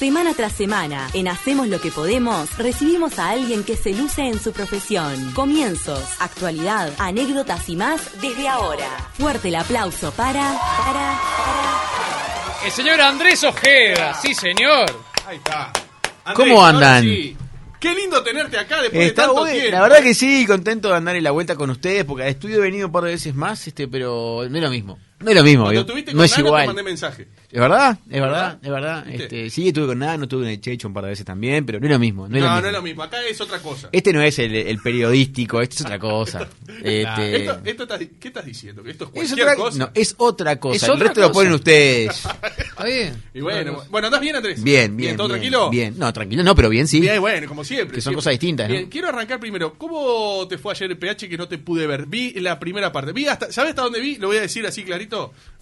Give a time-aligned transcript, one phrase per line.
[0.00, 4.40] Semana tras semana, en Hacemos lo que podemos, recibimos a alguien que se luce en
[4.40, 5.32] su profesión.
[5.32, 8.88] Comienzos, actualidad, anécdotas y más desde ahora.
[9.18, 12.64] Fuerte el aplauso para, para, para.
[12.64, 14.86] El señor Andrés Ojeda, sí señor.
[15.26, 15.70] Ahí está.
[16.34, 17.02] ¿Cómo andan?
[17.02, 17.36] sí.
[17.78, 19.72] Qué lindo tenerte acá después Está de tanto bueno, tiempo.
[19.72, 22.56] La verdad que sí, contento de andar en la vuelta con ustedes, porque al estudio
[22.56, 24.98] he venido un par de veces más, este, pero no es lo mismo.
[25.20, 26.66] No es lo mismo, Cuando estuviste no con es Nano, te igual.
[26.66, 27.28] mandé mensaje.
[27.50, 27.98] ¿Es verdad?
[28.08, 28.30] ¿Es ¿Verdad?
[28.30, 28.58] verdad?
[28.62, 29.08] ¿Es verdad?
[29.10, 31.78] Este, sí, estuve con Nano, estuve con el Checho un par de veces también, pero
[31.78, 32.26] no es lo mismo.
[32.26, 32.66] No, No, es lo no, mismo.
[32.68, 33.02] es lo mismo.
[33.02, 33.88] Acá es otra cosa.
[33.92, 36.48] Este no es el, el periodístico, este es otra cosa.
[36.82, 38.82] Este, Esto, esto estás- ¿Qué estás diciendo?
[38.82, 39.78] ¿Que esto es es, cualquier otra, cosa?
[39.78, 40.76] no, es otra cosa.
[40.76, 42.22] Es el otra resto lo ponen ustedes.
[42.70, 43.22] Está bien.
[43.34, 44.62] Y bueno, bueno, ¿andás bien, Andrés?
[44.62, 45.16] Bien, bien.
[45.16, 45.68] ¿Todo bien, tranquilo?
[45.70, 45.94] Bien.
[45.98, 47.00] No, tranquilo, no, pero bien, sí.
[47.00, 47.96] Bien, bueno, como siempre.
[47.96, 48.16] Que son siempre.
[48.16, 48.74] cosas distintas, ¿no?
[48.74, 49.74] Bien, quiero arrancar primero.
[49.76, 52.06] ¿Cómo te fue ayer el PH que no te pude ver?
[52.06, 53.12] Vi la primera parte.
[53.12, 54.16] Vi hasta, ¿Sabes hasta dónde vi?
[54.16, 55.09] Lo voy a decir así clarito.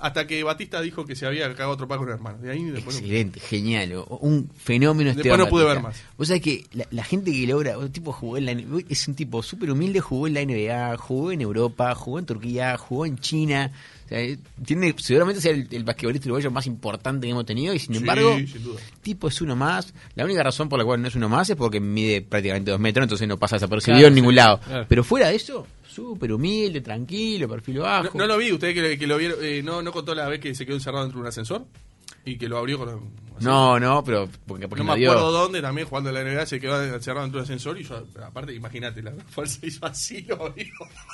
[0.00, 2.38] Hasta que Batista dijo que se había cagado otro paco con hermano.
[2.38, 4.04] De ahí después no- Excelente, genial.
[4.20, 6.00] Un fenómeno este Después no pude ver más.
[6.16, 8.52] Vos sabés que la, la gente que logra, un tipo jugó en la
[8.88, 12.76] es un tipo súper humilde, jugó en la NBA, jugó en Europa, jugó en Turquía,
[12.78, 13.72] jugó en China.
[14.04, 17.74] O sea, eh, tiene, seguramente sea el, el basquetbolista uruguayo más importante que hemos tenido
[17.74, 18.48] y sin Sí, embargo, sin
[19.02, 19.92] tipo es uno más.
[20.14, 22.80] La única razón por la cual no es uno más es porque mide prácticamente dos
[22.80, 24.60] metros, entonces no pasa desapercibido Claro, en ningún sí, lado.
[24.60, 24.86] claro.
[24.88, 25.66] Pero fuera de eso,
[25.98, 28.16] súper humilde, tranquilo, perfil bajo.
[28.16, 30.40] No, no lo vi, usted que, que lo vieron, eh, no, no contó la vez
[30.40, 31.66] que se quedó encerrado dentro de un ascensor
[32.24, 35.10] y que lo abrió con no, no, pero porque, porque no me dio.
[35.12, 37.84] acuerdo dónde también jugando en la NBA se quedó encerrado dentro de un ascensor y
[37.84, 40.54] yo, aparte, imagínate, la fuerza hizo así, lo.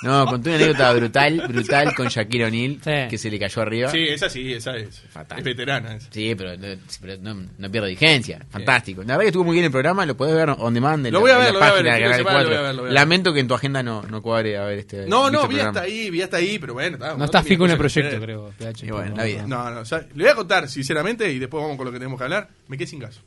[0.03, 2.91] No, conté una anécdota brutal, brutal con Shaquille O'Neal, Sí.
[3.09, 3.89] que se le cayó arriba.
[3.89, 5.01] Sí, esa sí, esa es.
[5.09, 5.39] Fatal.
[5.39, 5.95] Es veterana.
[5.95, 6.07] esa.
[6.11, 6.67] Sí, pero, no,
[7.01, 8.45] pero no, no pierde vigencia.
[8.49, 9.01] Fantástico.
[9.01, 11.19] La verdad que estuvo muy bien el programa, lo podés ver on demand en Lo
[11.21, 12.25] voy a en ver, la lo voy a ver, página el de fin de Canal
[12.25, 12.49] semana lo 4.
[12.49, 12.93] voy a ver, lo voy a ver.
[12.93, 15.05] Lamento que en tu agenda no, no cuadre a ver este.
[15.07, 16.95] No, no, vi hasta ahí, vi hasta ahí, pero bueno.
[16.97, 18.51] está, No estás fijo en el proyecto, creo.
[18.57, 19.45] PH, Y bueno, la vida.
[19.47, 21.99] No, no, o sea, le voy a contar sinceramente y después vamos con lo que
[21.99, 22.49] tenemos que hablar.
[22.67, 23.19] Me quedé sin gas.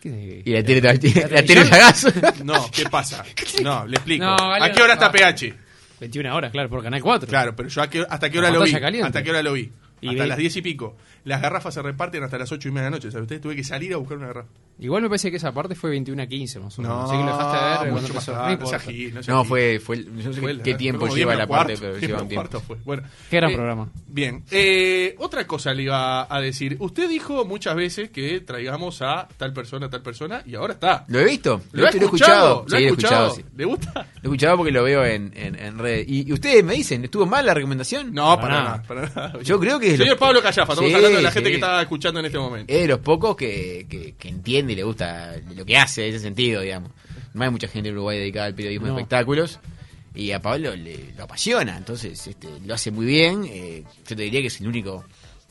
[0.00, 2.14] ¿Qué- Y la tiene, la tiene, ¿La la tiene televisión?
[2.22, 2.44] gas.
[2.44, 3.24] No, ¿qué pasa?
[3.62, 4.24] No, le explico.
[4.24, 5.12] No, ¿A qué hora está no.
[5.12, 5.54] PH?
[6.00, 7.28] 21 horas, claro, por Canal 4.
[7.28, 8.72] Claro, pero yo a qué- hasta qué La hora lo vi.
[8.72, 9.06] caliente.
[9.08, 9.72] Hasta qué hora lo vi.
[10.00, 10.96] Y hasta ve- las 10 y pico.
[11.24, 13.10] Las garrafas se reparten hasta las 8 y media de la noche.
[13.10, 13.22] ¿Sabes?
[13.22, 14.48] Ustedes tuve que salir a buscar una garrafa.
[14.80, 16.96] Igual me parece que esa parte fue 21 a 15 más o menos.
[16.96, 19.44] No, Así que lo dejaste de ver cuando mucho más No sea gil, no sea
[19.44, 21.80] fue, fue, el- yo no sé Fue qué la- tiempo lleva 10 la parte, cuarto,
[21.80, 22.60] pero 10 lleva un tiempo.
[22.60, 22.76] fue.
[22.84, 23.88] Bueno, Qué gran eh, programa.
[24.06, 26.76] Bien, eh, otra cosa le iba a decir.
[26.78, 31.04] Usted dijo muchas veces que traigamos a tal persona, tal persona, y ahora está.
[31.08, 31.60] ¿Lo he visto?
[31.72, 32.64] ¿Lo he escuchado?
[32.68, 33.30] ¿Lo he escuchado?
[33.34, 33.44] sí.
[33.56, 33.92] ¿Le gusta?
[33.94, 36.06] Lo he escuchado porque lo veo en, en, en redes.
[36.08, 38.14] Y, y ustedes me dicen, ¿estuvo mal la recomendación?
[38.14, 38.64] No, Para para, nada.
[38.70, 38.82] nada.
[38.86, 39.00] para
[39.32, 39.42] nada.
[39.42, 41.52] Yo creo que Señor lo- Pablo Callafa, estamos Sí, hablando de la gente sí.
[41.52, 42.72] que está escuchando en este momento.
[42.72, 46.14] es de los pocos que, que, que entiende y le gusta lo que hace en
[46.14, 46.90] ese sentido, digamos.
[47.34, 49.58] No hay mucha gente en Uruguay dedicada al periodismo de espectáculos
[50.14, 53.44] y a Pablo le, lo apasiona, entonces este, lo hace muy bien.
[53.48, 55.04] eh, yo te diría que es el único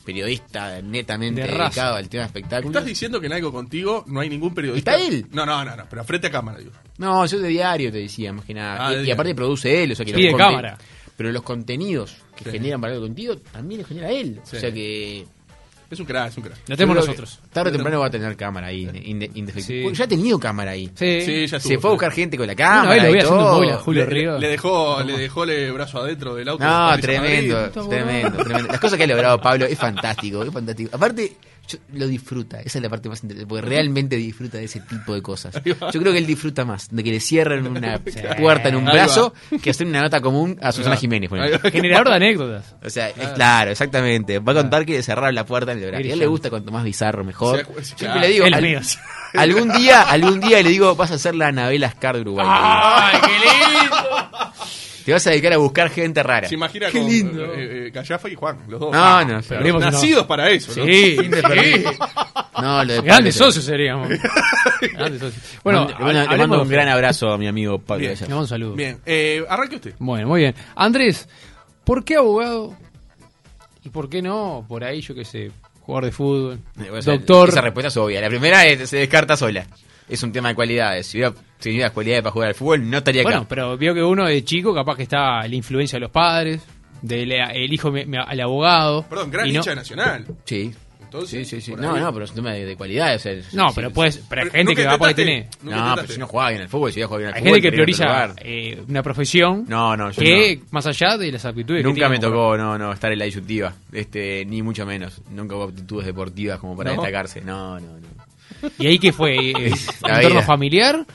[0.04, 2.70] periodista netamente De dedicado al tema de espectáculos.
[2.74, 4.96] ¿Estás diciendo que en algo contigo no hay ningún periodista?
[4.96, 5.26] ¿Está él?
[5.32, 6.72] No, no, no, no, pero frente a cámara, digo.
[6.96, 8.88] No, yo de diario te decía, más que nada.
[8.88, 10.78] Ah, y, aparte produce él, o sea que Sí, los cámara.
[11.16, 12.50] Pero los contenidos que Sí.
[12.52, 14.40] generan para el contigo también los genera él.
[14.44, 14.56] Sí.
[14.56, 15.26] O sea que
[15.90, 16.58] Es un crack, es un crack.
[16.66, 17.40] Lo tenemos nosotros.
[17.50, 19.80] Tarde o temprano va a tener cámara ahí, inde- indefectible.
[19.80, 19.82] Sí.
[19.84, 20.90] Porque ya ha tenido cámara ahí.
[20.94, 21.22] Sí.
[21.22, 22.90] Sí, ya Se fue a buscar gente con la Una cámara.
[22.90, 24.40] vez lo vi y haciendo un móvil a Julio Le, Ríos.
[24.40, 26.62] le dejó, le dejó el brazo adentro del auto.
[26.62, 27.80] No, a tremendo, Madrid.
[27.88, 28.68] tremendo, tremendo.
[28.68, 30.90] Las cosas que ha logrado Pablo es fantástico, es fantástico.
[30.94, 31.32] Aparte,
[31.68, 35.14] yo- lo disfruta, esa es la parte más interesante, porque realmente disfruta de ese tipo
[35.14, 35.54] de cosas.
[35.64, 37.98] Yo creo que él disfruta más de que le cierren una
[38.38, 41.30] puerta en un brazo que hacer una nota común a Susana Jiménez.
[41.70, 42.74] Generador de anécdotas.
[42.84, 44.38] O sea, es claro, exactamente.
[44.40, 46.06] Va a contar que le cerraron la puerta en el brazo.
[46.06, 47.66] Y a él le gusta cuanto más bizarro, mejor.
[47.96, 48.20] Claro.
[48.20, 48.80] le digo, El al- mío.
[49.34, 52.46] algún día, algún día le digo, vas a ser la Anabel Ascar de Uruguay.
[52.48, 53.96] ¡Ay, qué lindo!
[55.08, 56.46] Te vas a dedicar a buscar gente rara.
[56.46, 57.54] Se imagina Qué con lindo.
[57.54, 58.92] eh, eh, Callafa y Juan, los dos.
[58.92, 60.84] No, Ah, no, pero nacidos para eso, ¿no?
[60.84, 61.90] Sí, permiso.
[62.60, 64.06] No, lo de Grandes Pablo- socios seríamos.
[64.92, 65.42] Grandes socios.
[65.64, 65.94] Bueno, le
[66.36, 68.00] mando, le un gran abrazo a mi amigo Pablo.
[68.02, 68.12] Bien.
[68.20, 68.74] Le mando un saludo.
[68.74, 69.94] Bien, eh, arranque usted.
[69.98, 70.54] Bueno, muy bien.
[70.76, 71.26] Andrés,
[71.84, 72.76] ¿por qué abogado?
[73.84, 74.66] ¿Y por qué no?
[74.68, 77.48] Por ahí, yo qué sé, jugador de fútbol, Eh, o sea, doctor.
[77.48, 78.20] Esa respuesta es obvia.
[78.20, 79.66] La primera es- se descarta sola.
[80.08, 81.06] Es un tema de cualidades.
[81.06, 83.48] Si hubiera tenido las cualidades para jugar al fútbol, no estaría Bueno, acá.
[83.48, 86.62] pero vio que uno de chico capaz que está la influencia de los padres,
[87.02, 89.04] del el hijo me- me- al abogado.
[89.08, 90.26] Perdón, gran no- hincha Nacional.
[90.44, 90.72] Sí.
[91.00, 91.74] Entonces, sí, sí, sí.
[91.74, 92.02] No, ahí.
[92.02, 93.20] no, pero es un tema de, de cualidades.
[93.20, 95.46] o sea, No, sí, pero puedes, pero hay gente que va a tener.
[95.62, 96.00] No, intentaste.
[96.02, 97.54] pero si no jugaba bien al fútbol, si iba a jugar bien al Hay fútbol.
[97.54, 100.64] gente que prioriza eh, una profesión No, no, yo que, no.
[100.70, 103.72] más allá de las aptitudes que Nunca me tocó, no, no, estar en la disyuntiva.
[103.90, 105.22] Este, ni mucho menos.
[105.30, 107.00] Nunca hubo aptitudes deportivas como para ¿No?
[107.00, 107.40] destacarse.
[107.40, 108.17] No, no, no.
[108.78, 109.52] ¿Y ahí qué fue?
[110.06, 111.06] ¿Entorno familiar?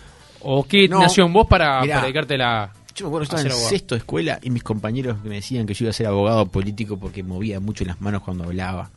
[0.42, 1.00] ¿O qué No.
[1.00, 1.96] nació en vos para, Mirá.
[1.96, 3.70] para dedicarte a la, Yo me acuerdo, estaba en abogado.
[3.70, 6.98] sexto de escuela y mis compañeros me decían que yo iba a ser abogado político
[6.98, 8.92] porque movía mucho las manos cuando hablaba.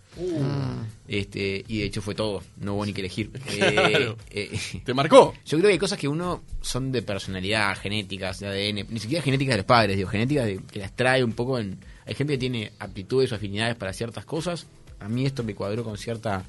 [1.06, 3.30] Este, y de hecho fue todo, no hubo ni que elegir.
[3.56, 4.16] Claro.
[4.30, 5.34] Eh, eh, ¿Te marcó?
[5.44, 9.22] yo creo que hay cosas que uno son de personalidad, genéticas, de ADN, ni siquiera
[9.22, 11.78] genéticas de los padres, digo, genéticas de- que las trae un poco en...
[12.06, 14.66] Hay gente que tiene aptitudes o afinidades para ciertas cosas.
[15.00, 16.44] A mí esto me cuadró con cierta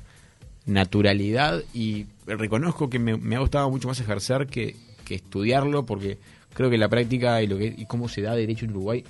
[0.67, 4.75] naturalidad y reconozco que me, me ha gustado mucho más ejercer que,
[5.05, 6.19] que estudiarlo porque
[6.53, 9.03] creo que la práctica y lo que y cómo se da derecho en Uruguay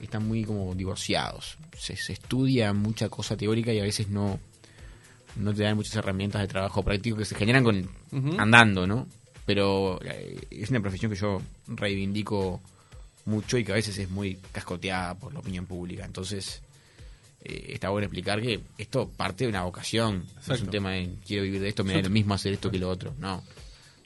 [0.00, 1.58] están muy como divorciados.
[1.76, 4.40] Se, se estudia mucha cosa teórica y a veces no,
[5.36, 7.88] no te dan muchas herramientas de trabajo práctico que se generan con
[8.38, 9.06] andando, ¿no?
[9.44, 12.60] Pero eh, es una profesión que yo reivindico
[13.26, 16.04] mucho y que a veces es muy cascoteada por la opinión pública.
[16.04, 16.62] Entonces,
[17.42, 20.24] eh, está bueno explicar que esto parte de una vocación.
[20.46, 22.70] No es un tema de quiero vivir de esto, me da lo mismo hacer esto
[22.70, 23.14] que lo otro.
[23.18, 23.42] No.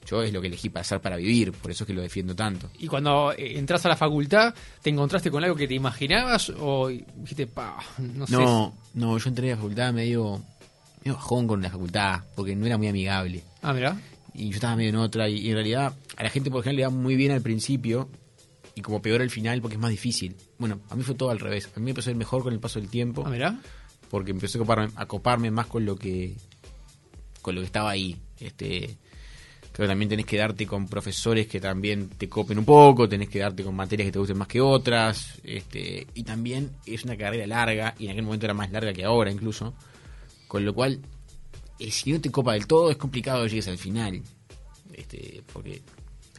[0.06, 2.34] Yo es lo que elegí para hacer para vivir, por eso es que lo defiendo
[2.34, 2.70] tanto.
[2.78, 6.88] Y cuando eh, entras a la facultad, ¿te encontraste con algo que te imaginabas o
[6.88, 8.36] dijiste, pa, no sé?
[8.36, 10.42] No, no, yo entré a la facultad medio,
[11.00, 13.42] medio bajón con la facultad, porque no era muy amigable.
[13.62, 13.98] Ah, mira.
[14.34, 16.76] Y yo estaba medio en otra, y, y en realidad a la gente por ejemplo
[16.76, 18.10] le da muy bien al principio,
[18.74, 20.36] y como peor al final porque es más difícil.
[20.58, 21.70] Bueno, a mí fue todo al revés.
[21.74, 23.58] A mí me empezó a ir mejor con el paso del tiempo, Ah,
[24.10, 26.36] porque empecé a coparme, a coparme más con lo que
[27.42, 28.16] con lo que estaba ahí.
[28.40, 28.96] Este
[29.72, 33.28] creo que también tenés que darte con profesores que también te copen un poco, tenés
[33.28, 37.16] que darte con materias que te gusten más que otras, este y también es una
[37.16, 39.74] carrera larga y en aquel momento era más larga que ahora incluso,
[40.46, 41.00] con lo cual
[41.80, 44.22] eh, si no te copa del todo es complicado que llegues al final.
[44.92, 45.82] Este, porque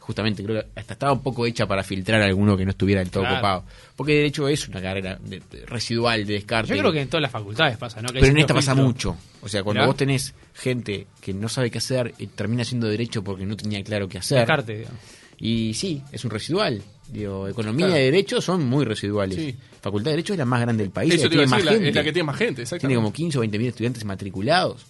[0.06, 3.00] justamente creo que hasta estaba un poco hecha para filtrar a alguno que no estuviera
[3.00, 3.36] del todo Claro.
[3.36, 3.64] copado.
[3.96, 6.74] Porque de hecho es una carrera de- de- residual de descarte.
[6.74, 8.08] Yo creo que en todas las facultades pasa, ¿no?
[8.08, 8.86] Que Pero en esta pasa filtro.
[8.86, 9.16] mucho.
[9.42, 9.86] O sea, cuando Mirá.
[9.88, 13.82] vos tenés gente que no sabe qué hacer y termina haciendo derecho porque no tenía
[13.82, 14.38] claro qué hacer.
[14.38, 15.00] Descarte, digamos.
[15.38, 16.80] Y sí, es un residual.
[17.08, 18.00] Digo, economía Claro.
[18.00, 19.36] y derecho son muy residuales.
[19.36, 19.54] Sí.
[19.80, 21.14] Facultad de Derecho es la más grande del país.
[21.14, 21.88] Eso tiene más decir, la- gente.
[21.90, 24.86] es la que tiene más gente, Tiene como 15 o 20 mil estudiantes matriculados.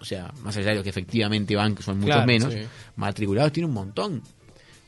[0.00, 2.60] O sea, más allá de los que efectivamente van, que son muchos Claro, menos, sí.
[2.96, 4.22] matriculados tiene un montón.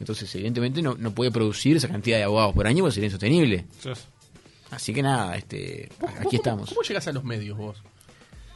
[0.02, 3.64] Entonces, evidentemente, no, no puede producir esa cantidad de abogados por año porque sería insostenible.
[4.70, 6.68] Así que nada, este, ¿Cómo- aquí cómo- estamos.
[6.70, 7.82] ¿Cómo llegas a los medios vos?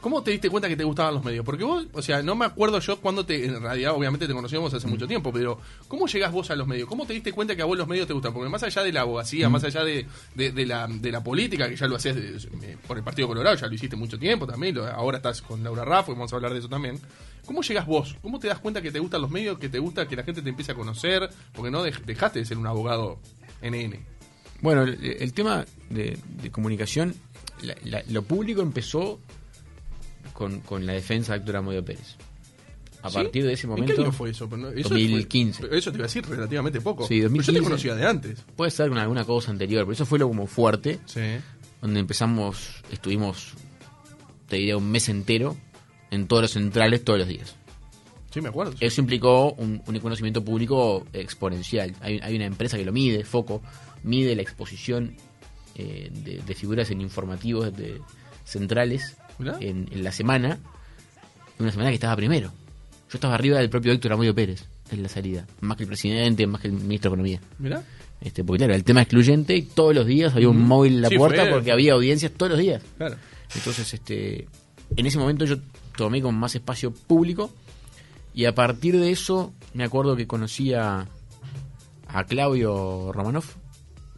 [0.01, 1.43] ¿Cómo te diste cuenta que te gustaban los medios?
[1.43, 4.73] Porque vos, o sea, no me acuerdo yo cuando te, en realidad obviamente te conocíamos
[4.73, 6.87] hace mucho tiempo, pero ¿cómo llegás vos a los medios?
[6.87, 8.31] ¿Cómo te diste cuenta que a vos los medios te gustan?
[8.33, 10.05] Porque más allá de la abogacía, más allá de,
[10.35, 13.27] de- de la, de la política, que ya lo hacías de- eh, por el Partido
[13.27, 16.31] Colorado, ya lo hiciste mucho tiempo también, lo- ahora estás con Laura Raffo, y vamos
[16.31, 16.99] a hablar de eso también.
[17.47, 18.15] ¿Cómo llegas vos?
[18.21, 20.43] ¿Cómo te das cuenta que te gustan los medios, que te gusta que la gente
[20.43, 21.27] te empiece a conocer?
[21.53, 23.19] Porque no dej- dejaste de ser un abogado
[23.63, 23.95] NN.
[24.61, 27.15] Bueno, el, el tema de, de comunicación,
[27.63, 29.19] la- la- lo público empezó
[30.33, 32.15] con, con la defensa de Héctor Amodio Pérez.
[33.03, 33.15] A ¿Sí?
[33.15, 34.49] partir de ese ¿En momento, qué año fue eso?
[34.49, 35.67] Pero no- eso 2015.
[35.67, 37.03] fue- eso te iba a decir relativamente poco.
[37.03, 37.59] Sí, Pero yo 2015.
[37.59, 38.45] te conocía de antes.
[38.55, 41.21] puede ser con alguna cosa anterior, pero eso fue lo como fuerte, Sí.
[41.81, 43.53] donde empezamos, estuvimos,
[44.47, 45.55] te diría, un mes entero
[46.11, 47.55] en todos los centrales todos los días.
[48.31, 48.73] Sí, me acuerdo.
[48.79, 51.95] Eso implicó un, un conocimiento público exponencial.
[52.01, 53.61] Hay, hay una empresa que lo mide, Foco,
[54.03, 55.15] mide la exposición
[55.75, 57.99] eh, de, de figuras en informativos de
[58.45, 59.17] centrales
[59.59, 60.59] en, en la semana.
[61.59, 62.49] Una semana que estaba primero.
[63.09, 65.45] Yo estaba arriba del propio Héctor Amodio Pérez en la salida.
[65.61, 67.39] Más que el presidente, más que el ministro de Economía.
[67.59, 67.83] Mirá.
[68.19, 71.09] Este, porque claro, el tema excluyente y todos los días había un móvil en la
[71.09, 72.81] Sí, puerta fue- porque había audiencias todos los días.
[72.97, 73.15] Claro.
[73.55, 74.47] Entonces, este,
[74.95, 75.55] en ese momento yo
[75.97, 77.51] tomé con más espacio público
[78.33, 81.05] y a partir de eso me acuerdo que conocí a,
[82.07, 83.43] a Claudio Romanov,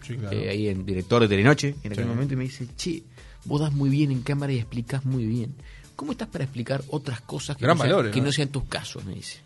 [0.05, 0.37] Sí, claro.
[0.37, 2.09] eh, ahí en director de Telenoche, en aquel Sí.
[2.09, 3.03] momento y me dice, che,
[3.45, 5.55] vos das muy bien en cámara y explicás muy bien.
[5.95, 8.27] ¿Cómo estás para explicar otras cosas que, no, sean, valor, que ¿no?
[8.27, 9.03] no sean tus casos?
[9.05, 9.39] Me dice.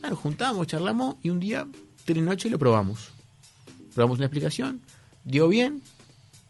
[0.00, 1.66] Claro, juntamos, charlamos y un día,
[2.04, 3.10] Telenoche, lo probamos.
[3.94, 4.80] Probamos una explicación,
[5.24, 5.82] dio bien,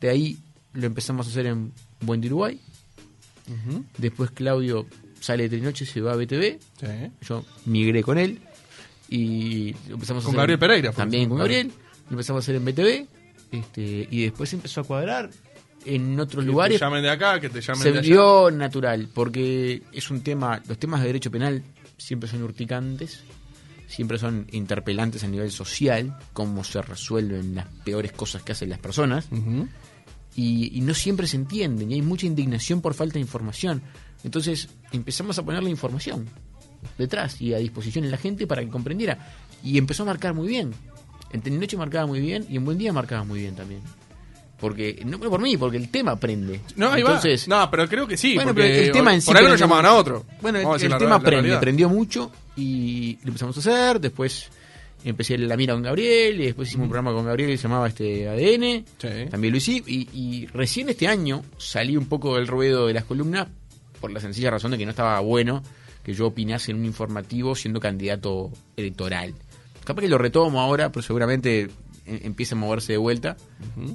[0.00, 0.38] de ahí
[0.72, 2.60] lo empezamos a hacer en Buen de Uruguay.
[3.98, 4.86] Después Claudio
[5.24, 6.58] sale de Telenoche, se va a BTV.
[6.80, 6.86] Sí.
[7.22, 8.40] Yo migré con él
[9.08, 10.92] y empezamos a Con hacer Gabriel Pereira.
[10.92, 11.38] También con.
[11.38, 11.72] Gabriel.
[12.06, 13.06] Lo empezamos a hacer en BTV.
[13.52, 15.30] Este, y después empezó a cuadrar
[15.86, 16.78] en otros Que lugares.
[16.78, 18.08] te llamen de acá, que te llamen Se de allá.
[18.08, 21.62] vio natural, porque es un tema, los temas de derecho penal
[21.96, 23.20] siempre son urticantes,
[23.86, 28.78] siempre son interpelantes a nivel social, cómo se resuelven las peores cosas que hacen las
[28.80, 29.28] personas
[30.34, 33.82] y, y no siempre se entienden y hay mucha indignación por falta de información.
[34.24, 36.26] Entonces empezamos a ponerle información
[36.98, 39.18] detrás y a disposición de la gente para que comprendiera.
[39.62, 40.72] Y empezó a marcar muy bien.
[41.32, 43.80] En noche marcaba muy bien y en buen día marcaba muy bien también.
[44.60, 46.60] Porque, no por mí, porque el tema prende.
[46.76, 47.64] No, ahí Entonces, va.
[47.64, 48.34] No, pero creo que sí.
[48.36, 50.24] bueno, pero el tema en sí Por algo lo llamaban a otro.
[50.40, 51.60] Bueno, el, Vamos la tema re- la prende, realidad.
[51.60, 54.00] prendió mucho y lo empezamos a hacer.
[54.00, 54.48] Después
[55.04, 57.88] empecé La Mira con Gabriel, y después hicimos un programa con Gabriel que se llamaba
[57.88, 59.28] este ADN, Sí.
[59.30, 63.04] también lo hice, y, y recién este año salí un poco del ruedo de las
[63.04, 63.48] columnas
[64.04, 65.62] por la sencilla razón de que no estaba bueno
[66.02, 69.32] que yo opinase en un informativo siendo candidato electoral.
[69.82, 73.38] Capaz que lo retomo ahora, pero seguramente eh, empiece a moverse de vuelta,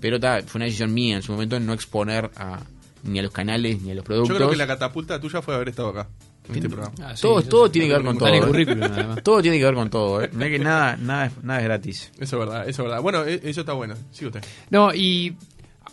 [0.01, 2.61] pero ta, fue una decisión mía en su momento no exponer a,
[3.03, 4.35] ni a los canales ni a los Yo productos.
[4.37, 6.07] creo que la catapulta tuya fue haber estado acá,
[6.47, 6.95] en este programa.
[7.03, 8.29] Ah, sí, todo, tiene que ver con todo.
[8.29, 9.21] ¿eh?
[9.23, 10.23] Todo tiene que ver con todo.
[10.23, 10.31] ¿eh?
[10.33, 12.11] Mirá que nada, nada, es, nada es gratis.
[12.17, 13.03] Eso es verdad, eso es verdad.
[13.03, 13.93] Bueno, e- eso está bueno.
[14.09, 14.43] Sí, usted.
[14.71, 15.35] No, y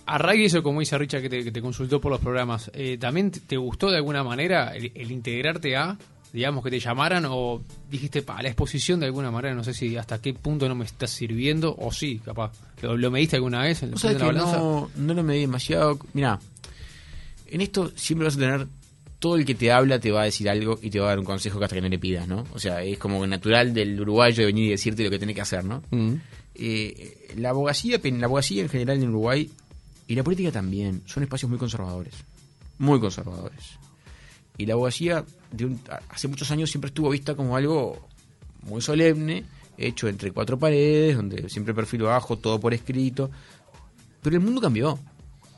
[0.06, 2.70] a raíz de eso, como dice Richard, que te, que te consultó por los programas,
[2.74, 5.98] eh, ¿también te- gustó de alguna manera el, el integrarte a,
[6.32, 7.60] digamos, que te llamaran o
[7.90, 10.84] dijiste, pa, la exposición de alguna manera, no sé si hasta qué punto no me
[10.84, 12.52] está sirviendo o sí, capaz?
[12.82, 13.96] ¿Lo, lo mediste alguna vez en la
[14.26, 14.58] balanza?
[14.58, 15.98] no, no lo medí demasiado.
[16.12, 16.38] Mirá,
[17.48, 18.66] en esto siempre vas a tener.
[19.18, 21.18] Todo el que te habla te va a decir algo y te va a dar
[21.18, 22.44] un consejo que hasta que no le pidas, ¿no?
[22.52, 25.40] O sea, es como natural del uruguayo de venir y decirte lo que tenés que
[25.40, 25.82] hacer, ¿no?
[26.54, 29.50] Eh, la abogacía, la abogacía en general en Uruguay
[30.08, 32.14] y la política también son espacios muy conservadores,
[32.78, 33.78] muy conservadores.
[34.58, 38.08] Y la abogacía de un- hace muchos años siempre estuvo vista como algo
[38.62, 39.44] muy solemne,
[39.78, 43.30] hecho entre cuatro paredes, donde siempre perfil bajo, todo por escrito.
[44.22, 44.98] Pero el mundo cambió.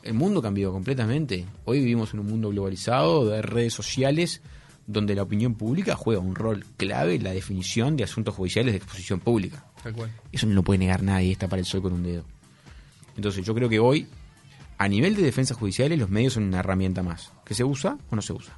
[0.03, 1.45] El mundo cambió completamente.
[1.65, 4.41] Hoy vivimos en un mundo globalizado de redes sociales
[4.87, 8.79] donde la opinión pública juega un rol clave en la definición de asuntos judiciales de
[8.79, 9.65] exposición pública.
[9.83, 10.11] Tal cual.
[10.33, 12.25] Eso no lo puede negar nadie, está para el sol con un dedo.
[13.17, 14.07] Entonces yo creo que hoy,
[14.79, 17.33] a nivel de defensas judiciales, los medios son una herramienta más.
[17.45, 18.57] ¿Que se usa o no se usa?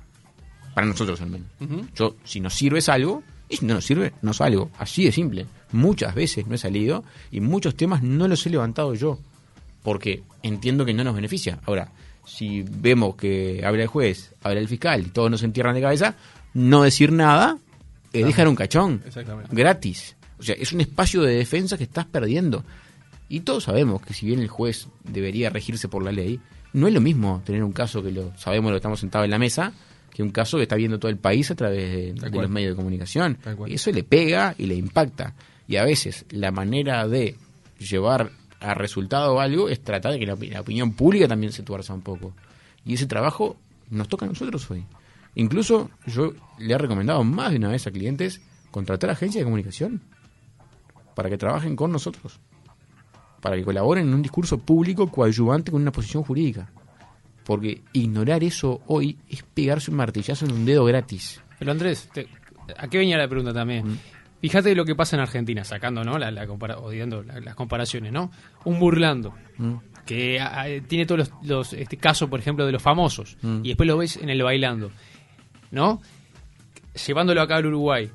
[0.75, 1.49] Para nosotros al menos.
[1.95, 4.71] Yo, si nos sirve es algo, y si no nos sirve, no salgo.
[4.79, 5.47] Así de simple.
[5.73, 9.19] Muchas veces no he salido y muchos temas no los he levantado yo.
[9.83, 11.59] Porque entiendo que no nos beneficia.
[11.67, 11.91] Ahora,
[12.25, 16.15] si vemos que habla el juez, habla el fiscal y todos nos entierran de cabeza,
[16.55, 17.59] no decir nada
[18.13, 19.03] es dejar un cachón.
[19.05, 19.55] Exactamente.
[19.55, 20.17] Gratis.
[20.39, 22.65] O sea, es un espacio de defensa que estás perdiendo.
[23.31, 26.41] Y todos sabemos que si bien el juez debería regirse por la ley,
[26.73, 29.39] no es lo mismo tener un caso que lo sabemos lo estamos sentados en la
[29.39, 29.73] mesa
[30.11, 32.77] que un caso que está viendo todo el país a través de, los medios de
[32.77, 33.39] comunicación.
[33.69, 35.35] Y eso le pega y le impacta.
[35.69, 37.37] Y a veces la manera de
[37.79, 41.95] llevar a resultado algo es tratar de que la, la opinión pública también se tuerza
[41.95, 42.35] un poco.
[42.85, 43.57] Y ese trabajo
[43.91, 44.85] nos toca a nosotros hoy.
[45.37, 48.41] Incluso yo le he recomendado más de una vez a clientes
[48.73, 50.03] contratar agencias de comunicación
[51.15, 52.41] para que trabajen con nosotros,
[53.41, 56.71] para que colaboren en un discurso público coadyuvante con una posición jurídica.
[57.45, 61.43] Porque ignorar eso hoy es pegarse un martillazo en un dedo gratis.
[61.59, 62.29] Pero Andrés, te-
[62.77, 63.99] ¿a qué venía la pregunta también?
[64.41, 66.19] Fíjate lo que pasa en Argentina, sacando ¿no?
[66.19, 68.31] la, la compara- odiando la- las comparaciones, ¿no?
[68.65, 69.75] Un burlando, ¿Mm?
[70.07, 73.61] que tiene todos los, los- este caso, por ejemplo, de los famosos, Mm.
[73.65, 74.91] y después lo ves en el bailando,
[75.71, 76.01] ¿no?
[77.07, 78.11] Llevándolo acá al Uruguay,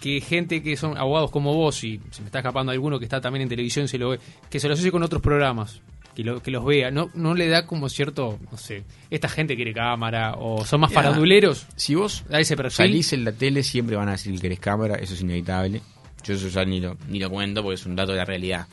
[0.00, 3.20] que gente que son abogados como vos, y se me está escapando alguno que está
[3.20, 5.82] también en televisión, se lo ve, que se lo asocie con otros programas,
[6.14, 9.54] que, lo, que los vea, ¿no, no le da como cierto, no sé, esta gente
[9.56, 12.76] quiere cámara, o son más faranduleros, Si vos da ese perfil.
[12.76, 15.82] salís en la tele, siempre van a decir que eres cámara, eso es inevitable.
[16.24, 18.66] Yo eso ya ni lo, ni lo cuento porque es un dato de la realidad.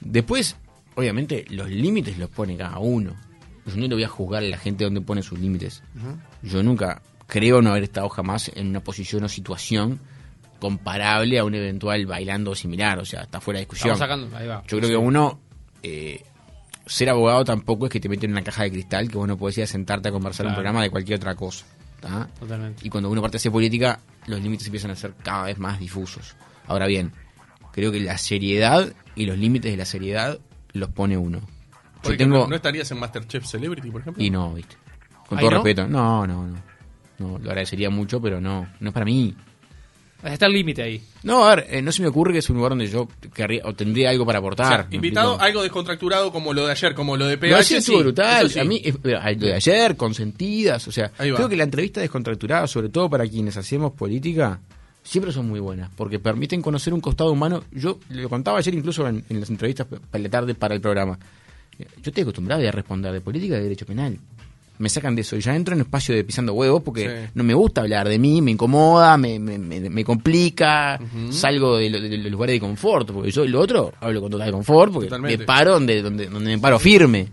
[0.00, 0.56] Después,
[0.94, 3.14] obviamente, los límites los pone cada uno.
[3.66, 5.82] Yo no le voy a juzgar a la gente donde pone sus límites.
[6.42, 10.00] Yo nunca creo no haber estado jamás en una posición o situación
[10.60, 12.98] comparable a un eventual bailando similar.
[13.00, 13.92] O sea, está fuera de discusión.
[13.94, 13.98] Estamos
[14.28, 14.62] sacando, ahí va.
[14.68, 15.40] Yo creo que uno,
[15.82, 16.22] eh,
[16.86, 19.36] ser abogado tampoco es que te meten en una caja de cristal que vos no
[19.36, 20.56] podés ir a sentarte a conversar un Claro.
[20.62, 21.64] programa de cualquier otra cosa.
[22.00, 22.28] ¿tá?
[22.38, 22.86] Totalmente.
[22.86, 25.78] Y cuando uno parte a hacer política, los límites empiezan a ser cada vez más
[25.78, 26.34] difusos.
[26.66, 27.12] Ahora bien,
[27.72, 30.38] creo que la seriedad y los límites de la seriedad
[30.72, 31.40] los pone uno.
[32.02, 32.46] Yo tengo...
[32.48, 34.22] no, estarías en Masterchef Celebrity, por ejemplo?
[34.22, 34.76] Y no, viste.
[35.28, 35.56] Con ¿Ahí todo no?
[35.58, 35.86] respeto.
[35.88, 36.62] No, no, no.
[37.18, 38.66] No, lo agradecería mucho, pero no.
[38.80, 39.36] No es para mí.
[40.22, 41.02] Está el límite ahí.
[41.22, 43.62] No, a ver, eh, no se me ocurre que es un lugar donde yo querría
[43.64, 44.66] o tendría algo para O aportar.
[44.82, 45.44] sea, ¿me invitado explico?
[45.46, 47.48] algo descontracturado como lo de ayer, como lo de PH.
[47.50, 48.50] Lo de ayer estuvo sí, brutal.
[48.50, 48.58] sí.
[48.58, 50.86] A mí, eh, lo de ayer, consentidas.
[50.88, 54.60] O sea, creo que la entrevista descontracturada, sobre todo para quienes hacemos política,
[55.02, 55.90] siempre son muy buenas.
[55.96, 57.64] Porque permiten conocer un costado humano.
[57.72, 61.18] Yo lo contaba ayer incluso en, en las entrevistas para la tarde para el programa.
[61.78, 64.18] Yo estoy acostumbrado a responder de política y de derecho penal.
[64.80, 67.30] Me sacan de eso y ya entro en un espacio de pisando huevos porque Sí.
[67.34, 70.98] no me gusta hablar de mí, me incomoda, me, me, me- me complica,
[71.30, 73.10] salgo de, lo- de los lugares de confort.
[73.10, 75.36] Porque yo lo otro hablo con total confort porque Totalmente.
[75.38, 77.28] me paro donde, donde, donde me paro firme.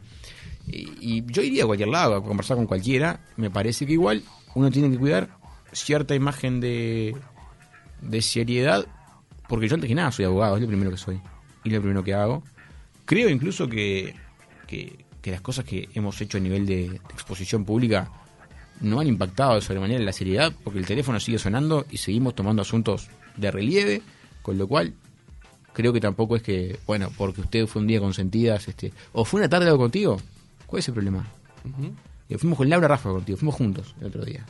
[0.67, 3.21] Y, y yo iría a cualquier lado a conversar con cualquiera.
[3.37, 4.21] Me parece que igual
[4.55, 5.29] uno tiene que cuidar
[5.71, 7.15] cierta imagen de,
[8.01, 8.85] de seriedad.
[9.47, 11.21] Porque yo antes que nada soy abogado, es lo primero que soy.
[11.63, 12.43] Y lo primero que hago.
[13.05, 14.13] Creo incluso que,
[14.67, 18.09] que, que las cosas que hemos hecho a nivel de, de exposición pública
[18.81, 22.35] no han impactado de sobremanera en la seriedad, porque el teléfono sigue sonando y seguimos
[22.35, 24.01] tomando asuntos de relieve,
[24.41, 24.93] con lo cual
[25.73, 29.25] creo que tampoco es que, bueno, porque usted fue un día con sentidas, este, o
[29.25, 30.17] fue una tarde algo contigo,
[30.65, 31.25] ¿cuál es el problema?
[32.29, 34.45] Y fuimos con Laura Rafa contigo, fuimos juntos el otro día.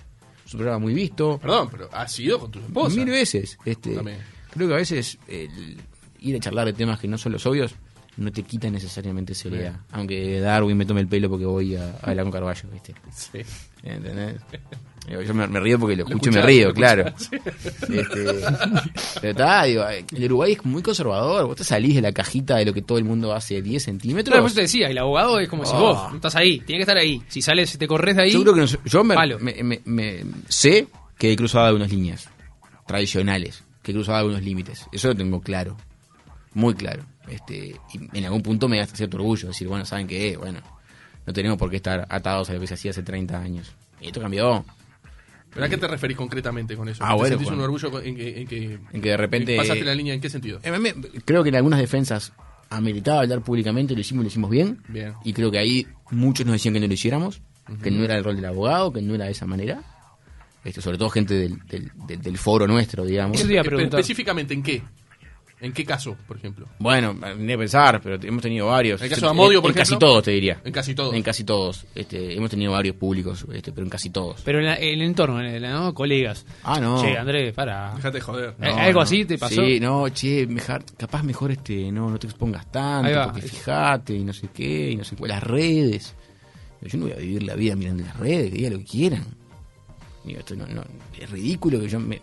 [0.45, 2.95] Es un programa muy visto, Perdón, pero has ido con tu esposa.
[2.95, 3.57] mil veces.
[3.65, 4.19] Este, También.
[4.49, 5.77] creo que a veces el
[6.19, 7.75] ir a charlar de temas que no son los obvios
[8.17, 9.79] no te quita necesariamente seriedad.
[9.91, 12.93] Aunque Darwin me tome el pelo porque voy a, a hablar con Carballo, ¿viste?
[13.15, 13.39] Sí.
[13.83, 14.41] ¿Entendés?
[15.25, 17.05] Yo me, me río porque lo escucho y me río, claro.
[17.07, 18.41] Este,
[19.21, 21.47] pero está, digo, el Uruguay es muy conservador.
[21.47, 24.25] Vos te salís de la cajita de lo que todo el mundo hace 10 centímetros.
[24.31, 25.79] Claro, por eso te decía, el abogado es como si Oh.
[25.79, 27.21] vos, no estás ahí, tiene que estar ahí.
[27.29, 29.39] Si sales, si te corres de ahí, Yo creo que nos- yo me, palo.
[29.39, 32.29] me- me- me- sé que he cruzado algunas líneas
[32.85, 34.85] tradicionales, que he cruzado algunos límites.
[34.91, 35.77] Eso lo tengo claro,
[36.53, 37.03] muy claro.
[37.29, 40.37] Este, y en algún punto me da cierto orgullo decir, bueno, ¿saben qué?
[40.37, 40.59] Bueno,
[41.25, 43.73] no tenemos por qué estar atados a lo que se hacía hace 30 años.
[43.99, 44.63] Y esto cambió.
[45.53, 47.03] ¿Pero a qué te referís concretamente con eso?
[47.03, 49.83] Ah, ¿Te bueno, sentís un orgullo en que, en que, En que de repente- pasaste
[49.83, 50.13] la línea?
[50.13, 50.59] ¿En qué sentido?
[50.63, 50.93] Eh, me-
[51.25, 52.33] creo que en algunas defensas
[52.69, 54.81] ameritaba hablar públicamente, lo hicimos y lo hicimos bien.
[54.87, 55.13] Bien.
[55.23, 57.41] Y creo que ahí muchos nos decían que no lo hiciéramos,
[57.81, 59.81] que no era el rol del abogado, que no era de esa manera.
[60.63, 63.39] Este, sobre todo gente del, del, del- del foro nuestro, digamos.
[63.41, 64.83] Específicamente, ¿en qué?
[65.59, 66.67] ¿En qué caso, por ejemplo?
[66.77, 69.01] Bueno, ni a pensar, pero hemos tenido varios.
[69.01, 70.07] ¿El caso de Amodio, En- por en casi ejemplo?
[70.09, 70.61] todos, te diría.
[70.63, 71.15] En casi todos.
[71.15, 71.85] En casi todos.
[71.95, 74.41] Este, hemos tenido varios públicos, este, pero en casi todos.
[74.45, 75.95] Pero en, la- en el entorno, en el, ¿no?
[75.95, 76.45] colegas.
[76.63, 77.01] Ah, no.
[77.01, 77.93] Che, Andrés, para.
[77.95, 78.55] Déjate de joder.
[78.61, 79.55] Eh, ¿Algo así te pasó?
[79.65, 84.23] Sí, no, che, mejor, capaz mejor este, no, no te expongas tanto, porque fíjate y
[84.23, 86.13] no sé qué, y no sé cuál, las redes.
[86.81, 89.25] Yo no voy a vivir la vida mirando las redes, que digan lo que quieran.
[90.23, 90.83] Digo, esto no, no,
[91.19, 92.21] es ridículo que yo me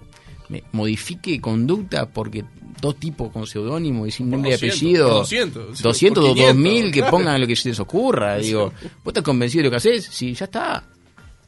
[0.73, 2.45] modifique conducta porque
[2.81, 5.09] dos tipos con seudónimo y sin nombre y 200, apellido.
[5.09, 7.11] por 200, 200 por o 500, 2000 que claro.
[7.17, 8.37] pongan lo que se les ocurra.
[8.39, 8.73] Digo,
[9.03, 10.05] ¿vos estás convencido de lo que haces?
[10.05, 10.85] Sí, ya está.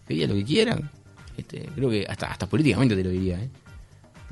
[0.09, 0.91] Digan lo que quieran.
[1.37, 3.50] Este, creo que hasta, hasta políticamente te lo diría, ¿eh?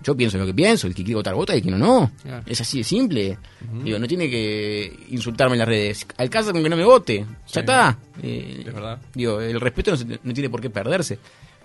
[0.02, 1.78] Yo pienso en lo que pienso, el que quiere votar vota y el que no,
[1.78, 2.10] no.
[2.22, 2.42] Claro.
[2.46, 3.38] Es así de simple.
[3.82, 6.06] Digo, no tiene que insultarme en las redes.
[6.18, 7.24] Alcanza con que no me vote.
[7.50, 7.98] Ya está.
[8.22, 9.00] Eh, Es verdad.
[9.14, 11.18] Digo, el respeto no, se- no tiene por qué perderse.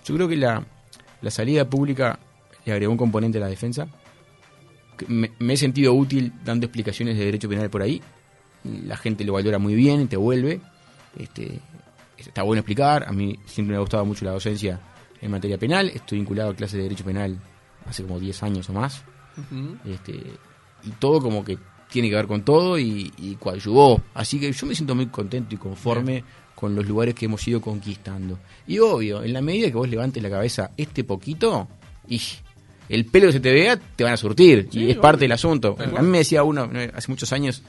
[0.06, 0.64] Yo creo que la,
[1.22, 2.18] la salida pública
[2.66, 3.88] le agregó un componente a la defensa.
[5.08, 8.02] Me, me he sentido útil dando explicaciones de derecho penal por ahí.
[8.64, 10.60] La gente lo valora muy bien, te vuelve.
[11.18, 11.60] Este,
[12.18, 13.06] está bueno explicar.
[13.08, 14.80] A mí siempre me ha gustado mucho la docencia
[15.22, 15.90] en materia penal.
[15.90, 17.40] Estoy vinculado a clases de derecho penal
[17.86, 19.04] hace como 10 años o más.
[19.86, 20.14] Este,
[20.84, 21.58] y todo como que
[21.90, 24.02] tiene que ver con todo y, y coadyuvó.
[24.14, 26.24] Así que yo me siento muy contento y conforme
[26.56, 28.38] con los lugares que hemos ido conquistando.
[28.68, 31.70] Y obvio, en la medida que vos levantes la cabeza este poquito,
[32.06, 32.22] y
[32.90, 34.68] el pelo que se te vea, te van a surtir.
[34.72, 35.02] Sí, y es obvio.
[35.02, 35.76] parte del asunto.
[35.80, 36.80] A mí me decía uno ¿no?
[36.94, 37.62] hace muchos años,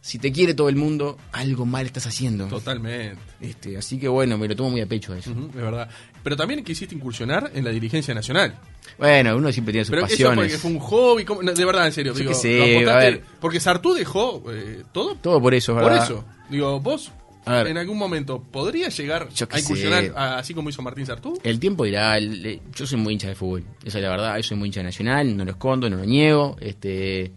[0.00, 2.46] si te quiere todo el mundo, algo mal estás haciendo.
[2.48, 3.16] Totalmente.
[3.40, 5.30] Este, así que bueno, me lo tomo muy a pecho eso.
[5.30, 5.88] Ujú, es verdad.
[6.24, 8.58] Pero también quisiste incursionar en la dirigencia nacional.
[8.98, 10.36] Bueno, uno siempre tiene sus Pero eso pasiones.
[10.38, 11.24] porque fue un hobby.
[11.54, 12.12] de verdad, en serio.
[12.14, 13.22] Yo digo, sé, a ver.
[13.40, 16.04] Porque Sartú dejó eh, todo Todo por eso, por ¿verdad?
[16.04, 16.24] eso.
[16.50, 17.12] Digo, vos
[17.44, 17.66] A ver.
[17.68, 21.38] en algún momento podrías llegar a incursionar a- así como hizo Martín Sartú.
[21.42, 24.42] El tiempo dirá, el- yo soy muy hincha de fútbol, esa es la verdad, yo
[24.44, 27.32] soy muy hincha de Nacional, no lo escondo, no lo niego, este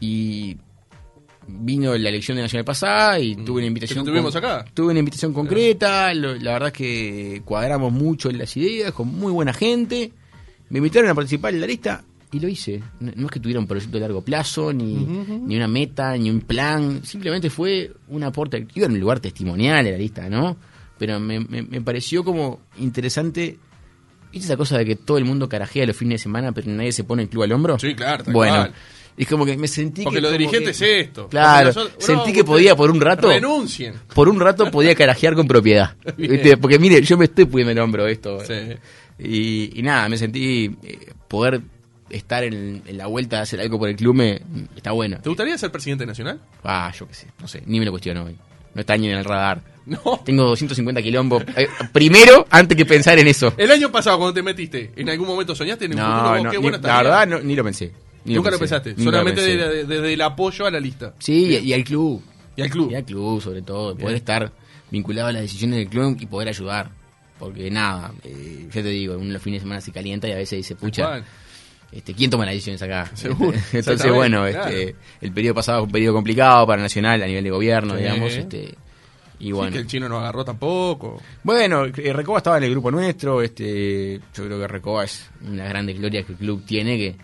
[0.00, 0.56] y
[1.46, 4.06] vino la elección de Nacional pasada y tuve una invitación Mm.
[4.06, 4.64] Tuvimos con- acá.
[4.74, 9.08] tuve una invitación concreta, lo- la verdad es que cuadramos mucho en las ideas, con
[9.08, 10.12] muy buena gente,
[10.68, 13.58] me invitaron a participar en la lista y lo hice, no, no es que tuviera
[13.60, 18.22] un proyecto de largo plazo, ni, ni una meta, ni un plan, simplemente fue un
[18.22, 20.56] aporte, iba en un lugar testimonial en la lista, ¿no?
[20.98, 23.58] Pero me, me- me pareció como interesante
[24.30, 26.92] ¿Viste esa cosa de que todo el mundo carajea los fines de semana, pero nadie
[26.92, 27.78] se pone el club al hombro?
[27.78, 28.68] Sí, claro, Bueno,
[29.16, 30.20] es como que me sentí Porque que.
[30.20, 31.28] lo como dirigente que- es esto.
[31.28, 33.30] Claro, Porque nosotros- sentí no, que podía por un rato.
[33.30, 33.94] Renuncien.
[34.14, 35.96] Por un rato podía carajear con propiedad.
[36.60, 38.40] Porque mire, yo me estoy poniendo el hombro esto.
[38.44, 38.52] Sí.
[39.18, 41.62] Y, y nada, me sentí eh, poder
[42.10, 44.40] estar en, en la vuelta de hacer algo por el club me
[44.76, 45.18] está bueno.
[45.22, 46.40] ¿Te gustaría ser presidente nacional?
[46.64, 48.36] Ah, yo qué sé, no sé, ni me lo cuestiono hoy.
[48.74, 49.62] No está ni en el radar.
[49.88, 50.20] No.
[50.22, 51.42] Tengo 250 quilombos.
[51.56, 53.54] Eh, primero, antes que pensar en eso.
[53.56, 56.08] El año pasado, cuando te metiste, ¿en algún momento soñaste en futuro?
[56.10, 57.90] No, Oh, no, qué ni- bueno la verdad no, ni lo pensé.
[58.26, 59.02] Ni Nunca lo pensé, pensaste.
[59.02, 61.14] lo Solamente desde desde el apoyo a la lista.
[61.18, 62.22] Sí, y, y al club.
[62.54, 62.90] Y al club.
[62.92, 63.94] Y al club, sobre todo.
[63.94, 64.02] Bien.
[64.02, 64.52] Poder estar
[64.90, 66.90] vinculado a las decisiones del club y poder ayudar.
[67.38, 70.36] Porque nada, eh, ya te digo, uno los fines de semana se calienta y a
[70.36, 71.24] veces dice, pucha, Juan.
[71.92, 73.10] Este, ¿quién toma las decisiones acá?
[73.14, 74.68] Seguro, Entonces, bueno, claro.
[74.70, 78.00] este, el periodo pasado fue un periodo complicado para Nacional a nivel de gobierno, Sí.
[78.02, 78.32] digamos.
[78.34, 78.74] Este,
[79.40, 79.70] y Sí, bueno.
[79.72, 81.22] que el chino no agarró tampoco.
[81.44, 85.50] Bueno, eh, Recoba estaba en el grupo nuestro, este, yo creo que Recoba es una
[85.52, 87.16] de las grandes glorias que el club tiene, que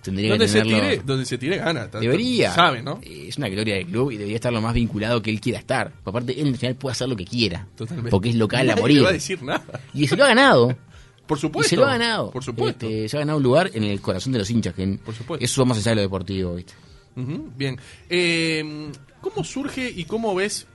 [0.00, 0.80] tendría Donde que se, tenerlo...
[0.88, 1.88] tire, donde se tire gana.
[1.88, 2.52] Debería.
[2.52, 3.00] Sabe, ¿no?
[3.02, 5.90] Es una gloria del club y debería estar lo más vinculado que él quiera estar.
[6.04, 7.66] Aparte, él en Nacional puede hacer lo que quiera.
[7.76, 8.10] Totalmente.
[8.12, 9.04] Porque es local a Nadie morir.
[9.04, 9.64] va a decir nada.
[9.92, 10.76] Y se lo ha ganado.
[11.26, 11.66] Por supuesto.
[11.66, 12.30] Y se lo ha ganado.
[12.30, 12.86] Por supuesto.
[12.86, 14.74] Este, se ha ganado un lugar en el corazón de los hinchas.
[14.74, 15.44] Que en- Por supuesto.
[15.44, 16.74] Eso va más allá de lo deportivo, ¿viste?
[17.16, 17.78] Bien.
[18.10, 20.66] Eh, ¿Cómo surge y cómo ves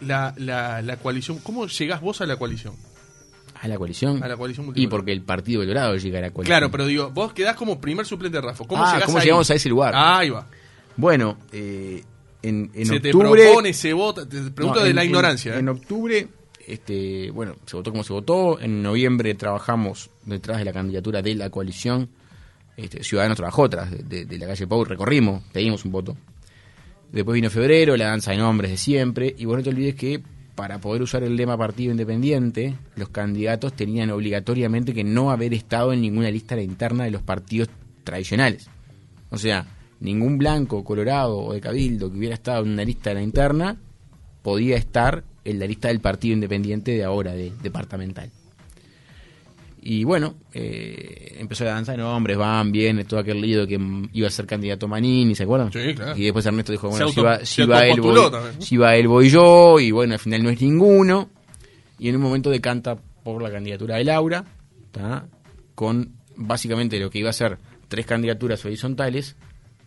[0.00, 1.38] la, la, la coalición?
[1.38, 2.74] ¿Cómo llegás vos a la coalición?
[3.60, 4.22] A la coalición.
[4.22, 6.58] A la coalición Y porque el Partido Colorado llega a la coalición.
[6.58, 8.64] Claro, pero digo, vos quedás como primer suplente de Rafa.
[8.66, 9.24] ¿Cómo Ah, llegás ¿cómo ahí?
[9.24, 9.94] llegamos a ese lugar?
[9.96, 10.46] Ahí va.
[10.96, 12.02] Bueno, eh,
[12.42, 13.44] en, en se te octubre...
[13.44, 14.28] propone, se vota.
[14.28, 15.54] Te pregunto No, de en- la en- ignorancia.
[15.54, 15.58] ¿eh?
[15.60, 16.28] En, octubre,
[16.66, 18.60] este, bueno, se votó como se votó.
[18.60, 22.08] En noviembre trabajamos detrás de la candidatura de la coalición.
[22.76, 26.16] Este, Ciudadanos trabajó atrás de, la calle Pau, recorrimos, pedimos un voto.
[27.12, 29.34] Después vino febrero, la danza de nombres de siempre.
[29.38, 30.20] Y vos no te olvides que
[30.56, 35.92] para poder usar el lema partido independiente, los candidatos tenían obligatoriamente que no haber estado
[35.92, 37.68] en ninguna lista interna de los partidos
[38.02, 38.68] tradicionales.
[39.30, 39.66] O sea,
[40.00, 43.76] ningún blanco, colorado o de cabildo que hubiera estado en una lista de la interna
[44.42, 48.30] podía estar en la lista del partido independiente de ahora, de departamental.
[49.80, 53.78] Y bueno, eh, empezó la danza de nombres, van, bien, todo aquel lío que
[54.12, 55.70] iba a ser candidato Manini, ¿se acuerdan?
[55.72, 56.16] Sí, claro.
[56.16, 58.20] Y después Ernesto dijo, bueno, si va, si va él, voy,
[58.58, 61.30] si va él, voy yo, y bueno, al final no es ninguno.
[62.00, 64.44] Y en un momento decanta por la candidatura de Laura,
[64.90, 65.28] ¿tá?
[65.76, 69.36] con básicamente lo que iba a ser tres candidaturas horizontales,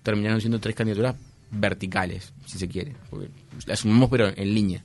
[0.02, 1.16] terminaron siendo tres candidaturas
[1.52, 2.96] verticales, si se quiere.
[3.10, 3.30] Porque
[3.66, 4.82] las sumamos pero en línea.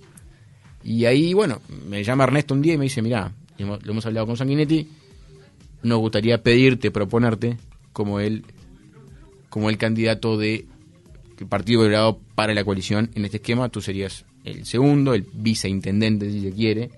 [0.85, 4.27] Y ahí, bueno, me llama Ernesto un día y me dice, mira, lo hemos hablado
[4.27, 4.87] con Sanguinetti,
[5.83, 7.57] nos gustaría pedirte, proponerte
[7.92, 8.44] como el,
[9.49, 10.66] como el candidato de
[11.40, 13.11] el Partido Colorado para la coalición.
[13.14, 16.90] En este esquema tú serías el segundo, el viceintendente, si se quiere,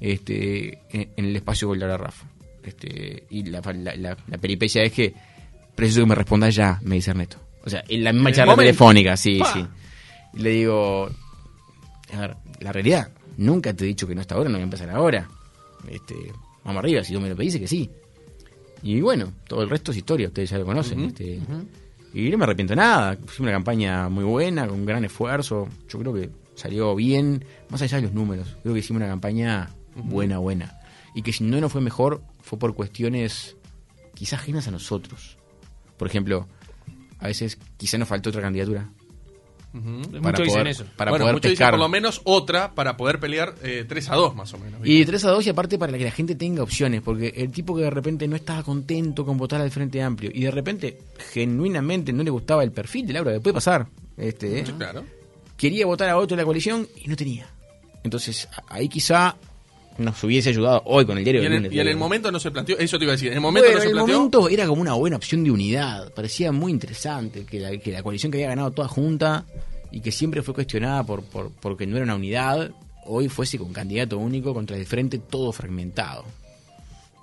[0.00, 2.26] este, en, en el espacio con Laura Rafa.
[2.62, 5.14] Este, y la, la, la- la peripecia es que
[5.74, 7.38] preciso que me respondas ya, me dice Ernesto.
[7.64, 9.52] O sea, en la misma charla telefónica, sí, ¡Pa!
[9.52, 9.64] sí.
[10.34, 11.08] Y le digo,
[12.12, 14.64] a ver, la realidad, nunca te he dicho que no está ahora, no voy a
[14.64, 15.28] empezar ahora.
[15.88, 16.14] Este,
[16.64, 17.90] vamos arriba, si tú me lo pedís, que sí.
[18.82, 21.00] Y bueno, todo el resto es historia, ustedes ya lo conocen.
[21.04, 21.40] Este,
[22.14, 25.68] Y no me arrepiento de nada, fue una campaña muy buena, con gran esfuerzo.
[25.88, 28.56] Yo creo que salió bien, más allá de los números.
[28.62, 30.80] Creo que hicimos una campaña buena, buena.
[31.14, 33.56] Y que si no nos fue mejor, fue por cuestiones
[34.14, 35.36] quizás ajenas a nosotros.
[35.96, 36.46] Por ejemplo,
[37.18, 38.90] a veces quizá nos faltó otra candidatura.
[39.76, 39.88] Ujú.
[39.88, 40.84] Muchos para dicen poder, eso.
[40.96, 44.14] Para bueno, poder muchos dicen por lo menos otra para poder pelear eh, 3 a
[44.14, 44.80] 2 más o menos.
[44.84, 47.76] Y 3 a 2 y aparte para que la gente tenga opciones, porque el tipo
[47.76, 50.98] que de repente no estaba contento con votar al Frente Amplio y de repente
[51.32, 53.86] genuinamente no le gustaba el perfil de Laura, que puede pasar,
[54.16, 54.64] este.
[54.64, 55.04] Sí, claro.
[55.56, 57.46] quería votar a otro de la coalición y no tenía.
[58.02, 59.36] Entonces ahí quizá
[59.98, 62.50] nos hubiese ayudado hoy con el diario Y en, el, y en momento no se
[62.50, 64.16] planteó, eso te iba a decir, en el momento Bueno, no se en el planteó.
[64.16, 66.12] momento era como una buena opción de unidad.
[66.12, 69.44] Parecía muy interesante que la, que la coalición que había ganado toda junta
[69.90, 72.70] y que siempre fue cuestionada por, por porque no era una unidad,
[73.06, 76.24] hoy fuese con candidato único contra el frente todo fragmentado.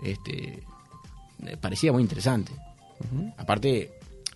[0.03, 0.59] Este
[1.45, 2.51] eh, parecía muy interesante.
[3.37, 3.91] Aparte,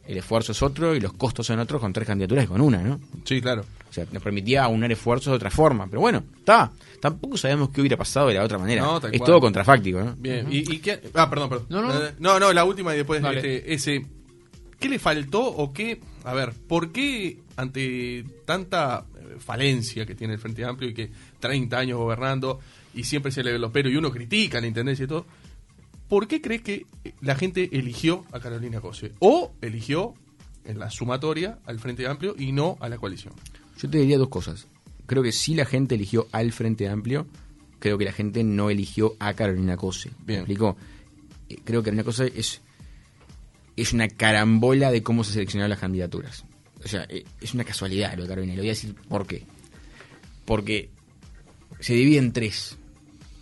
[0.05, 2.81] el esfuerzo es otro y los costos son otros con tres candidaturas y con una,
[2.81, 2.99] ¿no?
[3.23, 3.63] Sí, claro.
[3.89, 5.87] O sea, nos permitía aunar esfuerzos de otra forma.
[5.87, 6.71] Pero bueno, está.
[7.01, 8.81] Tampoco sabemos qué hubiera pasado de la otra manera.
[8.81, 9.25] No, tal es cual.
[9.27, 10.15] todo contrafáctico, ¿no?
[10.17, 10.47] Bien.
[10.51, 10.99] ¿Y, y qué?
[11.13, 11.67] Ah, perdón, perdón.
[11.69, 11.93] No, no.
[11.93, 14.05] Eh, no, no, la última y después este, ese.
[14.79, 15.99] ¿Qué le faltó o qué?
[16.23, 21.09] A ver, ¿por qué ante tanta eh, falencia que tiene el Frente Amplio y que
[21.39, 22.59] 30 años gobernando
[22.93, 25.25] y siempre se le ve los pelos y uno critica la intendencia y todo?
[26.07, 26.85] ¿Por qué crees que
[27.21, 29.13] la gente eligió a Carolina Cose?
[29.19, 30.13] ¿O eligió
[30.63, 33.33] en la sumatoria al Frente Amplio y no a la coalición?
[33.77, 34.67] Yo te diría dos cosas.
[35.07, 37.25] Creo que sí la gente eligió al Frente Amplio.
[37.79, 40.09] Creo que la gente no eligió a Carolina Cose.
[40.19, 40.39] ¿Me Bien.
[40.41, 40.77] explico?
[41.49, 42.61] Eh, Creo que Carolina Cose es,
[43.75, 46.43] es una carambola de cómo se seleccionaron las candidaturas.
[46.83, 48.53] O sea, eh, es una casualidad lo de Carolina.
[48.53, 49.43] Le voy a decir por qué.
[50.45, 50.89] Porque
[51.79, 52.77] se divide en tres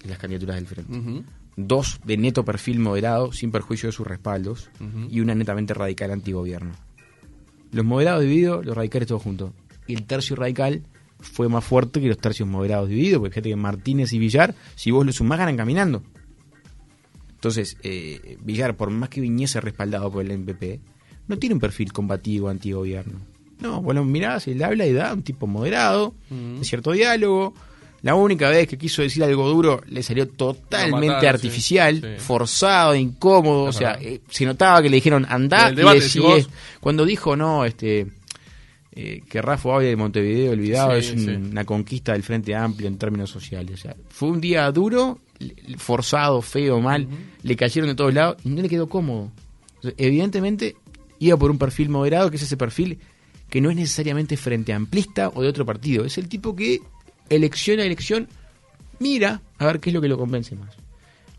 [0.07, 1.23] las candidaturas del Frente.
[1.57, 4.69] Dos de neto perfil moderado, sin perjuicio de sus respaldos,
[5.09, 6.73] y una netamente radical antigobierno.
[7.71, 9.51] Los moderados divididos, los radicales todos juntos.
[9.87, 10.83] Y el tercio radical
[11.19, 14.91] fue más fuerte que los tercios moderados divididos, porque fíjate que Martínez y Villar, si
[14.91, 16.03] vos los sumás, ganan caminando.
[17.35, 20.79] Entonces, eh, Villar, por más que viniese respaldado por el MPP,
[21.27, 23.19] no tiene un perfil combativo antigobierno.
[23.59, 27.53] No, lo mirás, él habla y da un tipo moderado, de cierto diálogo.
[28.01, 32.23] La única vez que quiso decir algo duro le salió totalmente mataron, artificial, Sí.
[32.23, 33.63] forzado, incómodo.
[33.63, 36.53] O sea, eh, se notaba que le dijeron andá y decí si vos- esto.
[36.81, 38.07] Cuando dijo, no, este
[38.95, 41.31] eh, que Rafa hable de Montevideo olvidado Sí, es un- sí.
[41.51, 43.73] una conquista del Frente Amplio en términos sociales.
[43.73, 45.19] O sea, fue un día duro,
[45.77, 47.07] forzado, feo, mal.
[47.43, 49.31] Le cayeron de todos lados y no le quedó cómodo.
[49.79, 50.75] O sea, evidentemente
[51.19, 52.99] iba por un perfil moderado, que es ese perfil
[53.49, 56.05] que no es necesariamente frente amplista o de otro partido.
[56.05, 56.79] Es el tipo que
[57.29, 58.27] elección a elección
[58.99, 60.73] mira a ver qué es lo que lo convence más.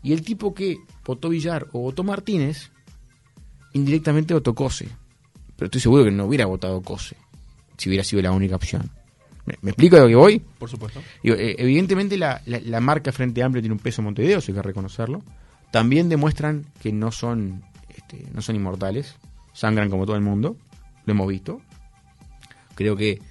[0.03, 2.69] Y el tipo que votó Villar o votó Martínez,
[3.73, 4.87] indirectamente votó Cose.
[5.55, 7.15] pero estoy seguro que no hubiera votado COSE
[7.77, 8.89] si hubiera sido la única opción.
[9.45, 10.39] ¿Me, me explico de lo que voy?
[10.39, 11.01] Por supuesto.
[11.23, 14.51] Digo, eh, evidentemente la, la- la marca Frente Amplio tiene un peso en Montevideo, eso
[14.51, 15.21] hay que reconocerlo.
[15.71, 17.63] También demuestran que no son,
[17.95, 19.15] este, no son inmortales,
[19.53, 20.57] sangran como todo el mundo,
[21.05, 21.61] lo hemos visto.
[22.75, 23.21] Creo que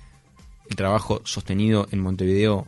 [0.68, 2.66] el trabajo sostenido en Montevideo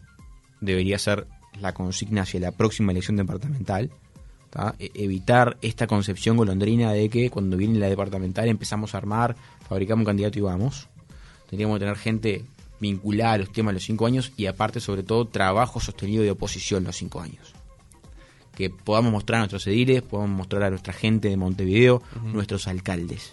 [0.60, 1.26] debería ser
[1.60, 3.90] la consigna hacia la próxima elección departamental.
[4.50, 4.74] ¿tá?
[4.78, 9.36] E- evitar esta concepción golondrina de que cuando viene la departamental empezamos a armar,
[9.68, 10.88] fabricamos un candidato y vamos.
[11.48, 12.44] Tendríamos que tener gente
[12.80, 16.30] vinculada a los temas de los cinco años y aparte, sobre todo, trabajo sostenido de
[16.30, 17.54] oposición los cinco años.
[18.54, 23.32] Que podamos mostrar a nuestros ediles, podamos mostrar a nuestra gente de Montevideo, nuestros alcaldes.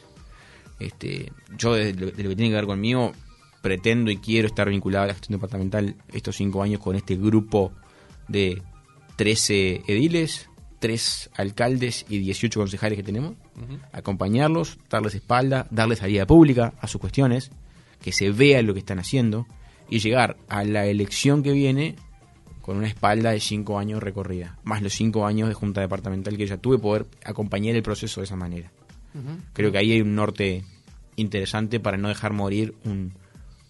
[0.79, 3.13] Este, yo, de, lo de lo que tiene que ver conmigo,
[3.61, 7.71] pretendo y quiero estar vinculado a la gestión departamental estos cinco años con este grupo
[8.27, 8.61] de
[9.15, 10.49] 13 ediles,
[10.79, 13.33] 3 alcaldes y 18 concejales que tenemos,
[13.91, 17.51] acompañarlos, darles espalda, darles salida pública a sus cuestiones,
[18.05, 19.47] que se vea lo que están haciendo
[19.89, 21.95] y llegar a la elección que viene
[22.61, 26.45] con una espalda de 5 años recorrida, más los 5 años de junta departamental que
[26.47, 28.71] ya tuve, poder acompañar el proceso de esa manera.
[29.53, 30.63] Creo que ahí hay un norte
[31.15, 33.13] interesante para no dejar morir un,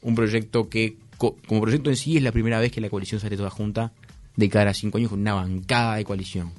[0.02, 3.22] un proyecto que, co- como proyecto en sí, es la primera vez que la coalición
[3.22, 3.94] sale toda junta
[4.36, 6.52] de cara a cinco años con una bancada de coalición.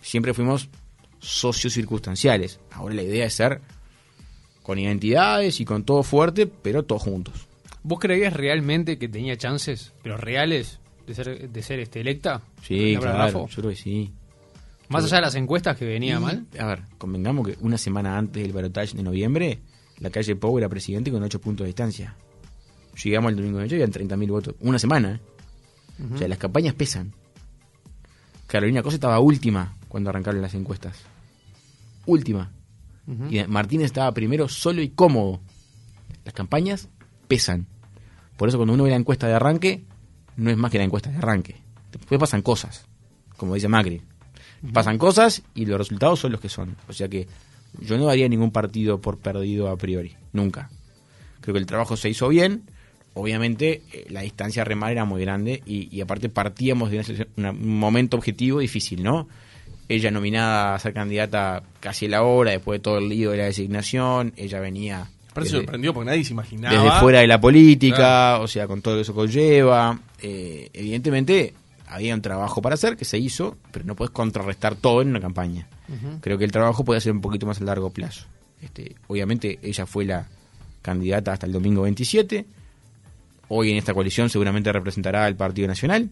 [0.00, 0.68] Siempre fuimos
[1.18, 2.60] socios circunstanciales.
[2.70, 3.60] Ahora la idea es ser
[4.64, 7.46] con identidades y con todo fuerte, pero todos juntos.
[7.82, 12.40] ¿Vos creías realmente que tenía chances, pero reales, de ser, de ser este, electa?
[12.62, 14.10] Sí, claro, yo creo que sí.
[14.88, 16.46] Más allá de las encuestas que venía Y, mal.
[16.58, 19.60] A ver, convengamos que una semana antes del balotaje de noviembre,
[19.98, 22.16] la calle Pou era presidente con 8 puntos de distancia.
[23.02, 24.54] Llegamos el domingo de noche y eran 30.000 votos.
[24.60, 26.10] Una semana, ¿eh?
[26.14, 27.12] O sea, las campañas pesan.
[28.46, 30.96] Carolina Cosa estaba última cuando arrancaron las encuestas.
[32.06, 32.50] Última.
[33.30, 35.40] Y Martínez estaba primero solo y cómodo.
[36.24, 36.88] Las campañas
[37.28, 37.66] pesan.
[38.36, 39.84] Por eso cuando uno ve la encuesta de arranque,
[40.36, 41.56] no es más que la encuesta de arranque.
[41.92, 42.86] Después pasan cosas,
[43.36, 44.00] como dice Macri.
[44.72, 46.76] Pasan cosas y los resultados son los que son.
[46.88, 47.28] O sea que
[47.80, 50.16] yo no daría ningún partido por perdido a priori.
[50.32, 50.70] Nunca.
[51.42, 52.62] Creo que el trabajo se hizo bien.
[53.12, 57.04] Obviamente eh, la distancia a remar era muy grande y, y aparte partíamos de una
[57.04, 59.28] situación- una- un momento objetivo difícil, ¿no?
[59.88, 63.38] Ella nominada a ser candidata casi a la hora, después de todo el lío de
[63.38, 66.74] la designación, ella venía desde- sorprendió porque nadie se imaginaba.
[66.82, 68.42] desde fuera de la política, Claro.
[68.44, 69.98] o sea, con todo lo que eso conlleva.
[70.22, 71.52] Eh, evidentemente,
[71.86, 75.20] había un trabajo para hacer que se hizo, pero no puedes contrarrestar todo en una
[75.20, 75.66] campaña.
[76.22, 78.24] Creo que el trabajo puede ser un poquito más a largo plazo.
[78.62, 80.26] Este, obviamente, ella fue la
[80.80, 82.46] candidata hasta el domingo 27.
[83.48, 86.08] Hoy en esta coalición seguramente representará al Partido Nacional,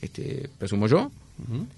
[0.00, 1.12] este, presumo yo.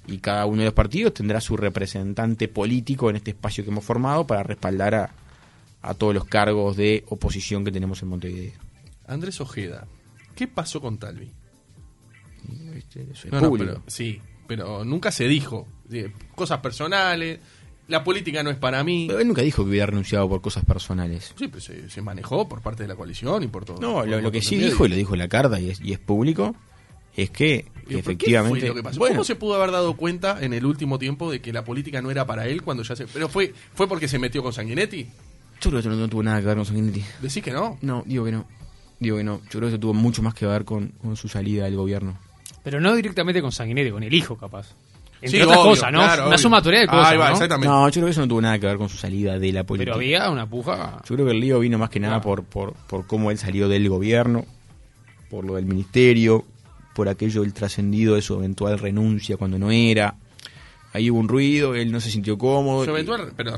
[0.06, 3.84] Y cada uno de los partidos tendrá su representante político en este espacio que hemos
[3.84, 5.10] formado para respaldar a,
[5.80, 8.52] a todos los cargos de oposición que tenemos en Montevideo.
[9.06, 9.86] Andrés Ojeda,
[10.34, 11.30] ¿qué pasó con Talvi?
[12.74, 13.72] Este, eso es No, no, público.
[13.74, 15.66] pero, sí, pero nunca se dijo.
[15.90, 17.40] Sí, Cosas personales,
[17.88, 19.06] la política no es para mí.
[19.08, 21.32] Pero él nunca dijo que hubiera renunciado por cosas personales.
[21.38, 23.80] Sí, pero se, se manejó por parte de la coalición y por todo.
[23.80, 25.92] No, por lo, que sí dijo, y lo dijo en la carta y es, y
[25.92, 26.54] es público,
[27.16, 28.60] es que, ¿Y por efectivamente...
[28.60, 28.98] ¿Qué fue lo que pasó?
[28.98, 32.00] Bueno, ¿Cómo se pudo haber dado cuenta en el último tiempo de que la política
[32.02, 33.06] no era para él cuando ya se...
[33.06, 35.04] Pero fue, fue porque se metió con Sanguinetti.
[35.04, 35.10] Yo
[35.70, 37.04] creo que esto no, no tuvo nada que ver con Sanguinetti.
[37.22, 37.78] Decís que no.
[37.82, 38.46] No, digo que no.
[38.98, 39.40] Digo que no.
[39.44, 42.18] Yo creo que eso tuvo mucho más que ver con, con su salida del gobierno.
[42.62, 44.74] Pero no directamente con Sanguinetti, con el hijo, capaz.
[45.20, 46.00] Entre Sí, otras obvio, cosas, ¿no?
[46.00, 47.32] claro, Una sumatoria de cosas, Ahí va, ¿no?
[47.34, 47.68] exactamente.
[47.68, 49.64] No, yo creo que eso no tuvo nada que ver con su salida de la
[49.64, 49.92] política.
[49.92, 51.00] Pero había una puja.
[51.08, 53.68] Yo creo que el lío vino más que nada por, por, por cómo él salió
[53.68, 54.44] del gobierno,
[55.30, 56.44] por lo del ministerio,
[56.94, 60.14] por aquello del trascendido de su eventual renuncia cuando no era.
[60.92, 62.84] Ahí hubo un ruido, él no se sintió cómodo.
[62.84, 63.56] Su eventual- pero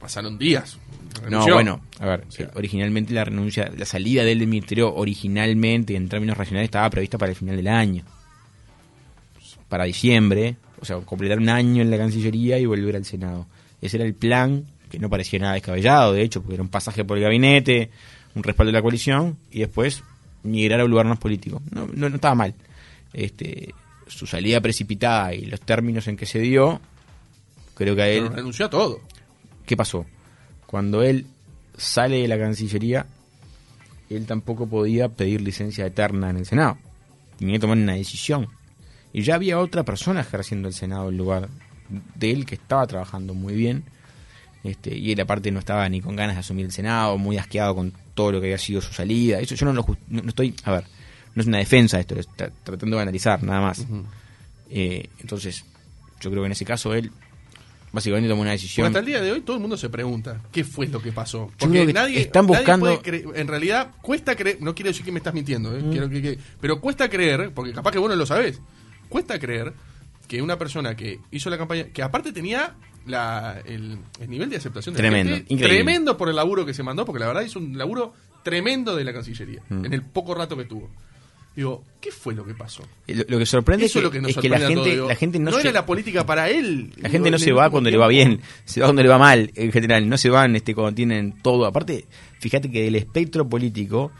[0.00, 0.76] pasaron días.
[1.30, 4.92] No, bueno, a ver, O sea, originalmente la renuncia, la salida de él del ministerio
[4.92, 8.04] originalmente en términos regionales estaba prevista para el final del año.
[9.68, 13.46] Para diciembre, o sea, completar un año en la Cancillería y volver al Senado.
[13.80, 17.04] Ese era el plan, que no parecía nada descabellado, de hecho, porque era un pasaje
[17.04, 17.90] por el gabinete,
[18.34, 20.02] un respaldo de la coalición y después
[20.44, 21.60] migrar a un lugar más político.
[21.70, 22.54] No, no, no estaba mal.
[23.12, 23.74] Este,
[24.06, 26.80] su salida precipitada y los términos en que se dio,
[27.74, 28.24] creo que a él...
[28.24, 29.00] pero renunció a todo.
[29.66, 30.06] ¿Qué pasó?
[30.66, 31.26] Cuando él
[31.76, 33.06] sale de la Cancillería,
[34.10, 36.78] él tampoco podía pedir licencia eterna en el Senado.
[37.38, 38.48] Tenía que tomar una decisión.
[39.12, 41.48] Y ya había otra persona ejerciendo el Senado en lugar
[42.14, 43.84] de él que estaba trabajando muy bien.
[44.62, 47.74] Este, y él aparte no estaba ni con ganas de asumir el Senado, muy asqueado
[47.74, 49.40] con todo lo que había sido su salida.
[49.40, 50.84] Eso yo no lo no, no estoy, a ver,
[51.34, 53.84] no es una defensa esto, es tra- tratando de analizar nada más.
[54.70, 55.64] Eh, entonces,
[56.20, 57.10] yo creo que en ese caso él
[57.92, 58.86] básicamente tomó una Porque decisión.
[58.88, 61.50] hasta el día de hoy todo el mundo se pregunta qué fue lo que pasó.
[61.58, 65.12] Porque que nadie, están nadie buscando- puede en realidad cuesta creer, no quiero decir que
[65.12, 65.82] me estás mintiendo, ¿eh?
[65.90, 68.60] Quiero que- que- pero cuesta creer, porque capaz que vos no lo sabés,
[69.08, 69.72] cuesta creer
[70.26, 72.74] que una persona que hizo la campaña, que aparte tenía
[73.06, 75.76] la, el, el nivel de aceptación de la Tremendo, gente, increíble.
[75.82, 79.04] tremendo por el laburo que se mandó, porque la verdad hizo un laburo tremendo de
[79.04, 79.84] la Cancillería, Mm.
[79.86, 80.90] en el poco rato que tuvo.
[81.56, 82.82] Digo, ¿qué fue lo que pasó?
[83.06, 84.74] Lo, lo que sorprende Eso es es que, lo que nos es que la, gente,
[84.74, 86.88] todos, digo, la gente no, no se, era la política para él.
[86.90, 89.18] la digo, gente no se va cuando le va bien, se va cuando le va
[89.18, 90.08] mal, en general.
[90.08, 91.64] No se van este, cuando tienen todo.
[91.64, 92.06] Aparte,
[92.40, 94.10] fíjate que del espectro político,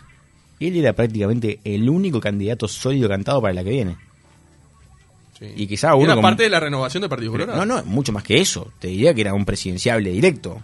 [0.60, 3.96] él era prácticamente el único candidato sólido cantado para la que viene.
[5.38, 5.46] Sí.
[5.56, 7.66] Y quizá uno Era como- parte de la renovación del Partido Pero- Colorado.
[7.66, 8.72] no, no, mucho más que eso.
[8.78, 10.60] Te diría que era un presidenciable directo.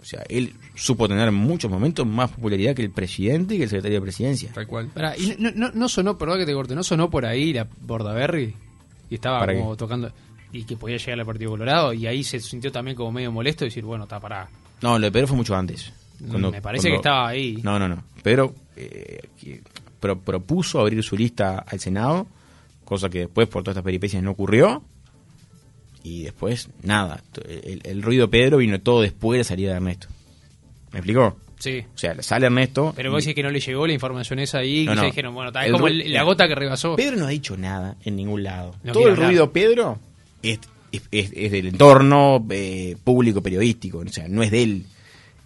[0.00, 3.64] O sea, él supo tener en muchos momentos más popularidad que el presidente y que
[3.64, 4.50] el secretario de presidencia.
[4.52, 4.86] Tal cual.
[4.88, 7.66] Pará, y no, no, no sonó, perdón que te corte, no sonó por ahí la
[7.80, 8.54] Bordaberry
[9.10, 9.76] y estaba ¿Para como qué?
[9.78, 10.12] tocando
[10.52, 13.64] y que podía llegar al Partido Colorado y ahí se sintió también como medio molesto
[13.64, 14.48] y decir, bueno, está pará.
[14.82, 15.92] No, lo de Pedro fue mucho antes.
[16.20, 17.58] Me parece que estaba ahí.
[17.62, 18.02] No, no, no.
[18.22, 19.60] Pedro eh, que
[20.00, 22.26] pro- propuso abrir su lista al Senado,
[22.88, 24.82] cosa que después por todas estas peripecias no ocurrió.
[26.02, 27.22] Y después, nada.
[27.46, 30.08] El, el ruido Pedro vino todo después de la salida de Ernesto.
[30.92, 31.36] ¿Me explicó?
[31.58, 31.84] Sí.
[31.94, 32.92] O sea, sale Ernesto.
[32.96, 35.00] Pero vos decís que no le llegó la información esa ahí, No, que no.
[35.02, 36.96] se dijeron, bueno, El como el- la gota que rebasó.
[36.96, 38.74] Pedro no ha dicho nada en ningún lado.
[38.84, 39.28] No Todo el hablar.
[39.28, 39.98] ruido Pedro
[40.42, 40.60] es,
[40.92, 44.84] es, es- es del entorno eh, público periodístico, o sea, no es de él.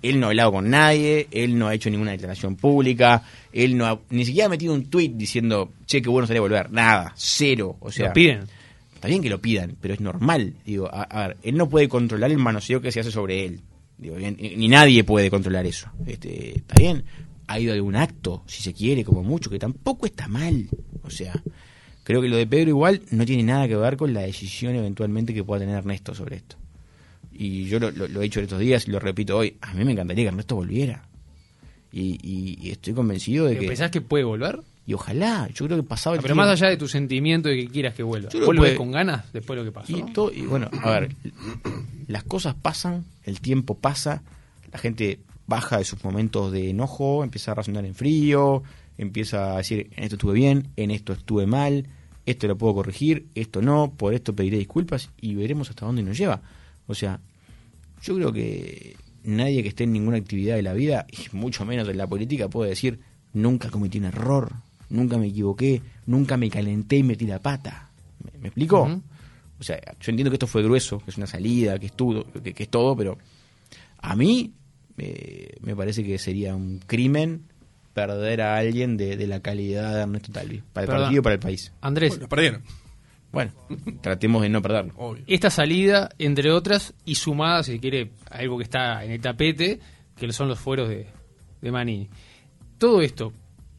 [0.02, 3.86] Él no ha hablado con nadie, él no ha hecho ninguna declaración pública, él no
[3.86, 6.70] ha, ni siquiera ha metido un tuit diciendo, che, qué bueno sería volver.
[6.70, 7.76] Nada, cero.
[7.80, 8.40] O sea, Lo piden.
[8.94, 10.54] Está bien que lo pidan, pero es normal.
[10.64, 13.60] Digo, a, a ver, él no puede controlar el manoseo que se hace sobre él.
[13.98, 15.88] Digo, bien, ni, nadie puede controlar eso.
[16.06, 17.04] Este, está bien.
[17.46, 20.68] Ha ido a algún acto, si se quiere, como mucho, que tampoco está mal.
[21.02, 21.32] O sea,
[22.02, 25.34] creo que lo de Pedro igual no tiene nada que ver con la decisión eventualmente
[25.34, 26.56] que pueda tener Ernesto sobre esto.
[27.34, 29.56] Y yo lo, lo- lo he dicho en estos días y lo repito hoy.
[29.60, 31.04] A mí me encantaría que Ernesto volviera.
[31.92, 33.68] Y, y- y estoy convencido de ¿Pero que...
[33.68, 34.60] ¿Pensás que puede volver?
[34.86, 37.48] Y ojalá, yo creo que pasado Ah, el pero tiempo- más allá de tu sentimiento
[37.48, 38.30] de que quieras que vuelva.
[38.44, 39.96] ¿Vos lo ves con ganas después de lo que pasó?
[39.96, 41.14] Y, todo, y bueno, a ver,
[42.08, 44.22] las cosas pasan, el tiempo pasa,
[44.72, 48.62] la gente baja de sus momentos de enojo, empieza a razonar en frío,
[48.98, 51.86] empieza a decir, en esto estuve bien, en esto estuve mal,
[52.26, 56.18] esto lo puedo corregir, esto no, por esto pediré disculpas y veremos hasta dónde nos
[56.18, 56.40] lleva.
[56.86, 57.20] O sea,
[58.02, 61.88] yo creo que nadie que esté en ninguna actividad de la vida, y mucho menos
[61.88, 62.98] en la política, puede decir,
[63.32, 64.52] nunca cometí un error,
[64.90, 67.90] nunca me equivoqué, nunca me calenté y metí la pata.
[68.24, 69.00] ¿Me, me explico?
[69.60, 72.26] O sea, yo entiendo que esto fue grueso, que es una salida, que es, todo,
[72.42, 73.16] que, que es todo, pero
[73.98, 74.52] a mí
[74.98, 77.42] eh, me parece que sería un crimen
[77.94, 81.02] perder a alguien de, de la calidad de Ernesto Talvi, para el Perdón.
[81.04, 81.72] partido y para el país.
[81.80, 82.62] Andrés, Bueno, perdieron,
[83.32, 83.52] Bueno,
[84.00, 84.92] tratemos de no perderlo.
[84.96, 85.24] obvio.
[85.26, 89.80] esta salida, entre otras, y sumada, si quiere, a algo que está en el tapete,
[90.16, 91.06] que son los fueros de,
[91.60, 92.08] de Manini.
[92.78, 93.32] Todo esto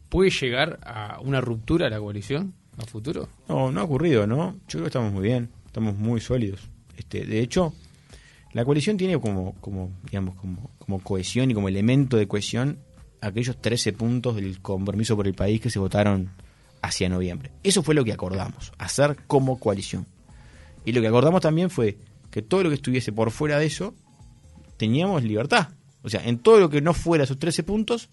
[0.08, 3.28] puede llegar a una ruptura de la coalición a futuro.
[3.48, 4.54] No, no ha ocurrido, ¿no?
[4.68, 6.60] Yo creo que estamos muy bien, estamos muy sólidos.
[6.96, 7.72] Este, de hecho,
[8.52, 12.78] la coalición tiene como, como, digamos, como, como cohesión y como elemento de cohesión
[13.20, 16.30] aquellos 13 puntos del compromiso por el país que se votaron
[16.84, 17.50] hacia noviembre.
[17.62, 20.06] Eso fue lo que acordamos, hacer como coalición.
[20.84, 21.96] Y lo que acordamos también fue
[22.30, 23.94] que todo lo que estuviese por fuera de eso,
[24.76, 25.68] teníamos libertad.
[26.02, 28.10] O sea, en todo lo que no fuera esos 13 puntos,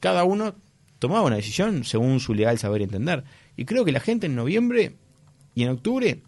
[0.00, 0.54] cada uno
[0.98, 3.24] tomaba una decisión según su legal saber entender.
[3.54, 4.96] Y creo que la gente en noviembre
[5.54, 6.22] y en octubre,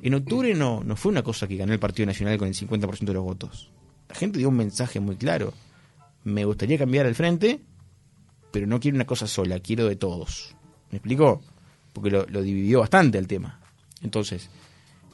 [0.00, 3.00] en octubre no, no fue una cosa que ganó el Partido Nacional con el 50%
[3.00, 3.72] de los votos.
[4.08, 5.52] La gente dio un mensaje muy claro.
[6.22, 7.60] Me gustaría cambiar el frente,
[8.52, 10.54] pero no quiero una cosa sola, quiero de todos.
[10.92, 11.42] ¿Me explicó?
[11.92, 13.58] Porque lo, lo dividió bastante el tema.
[14.02, 14.48] Entonces,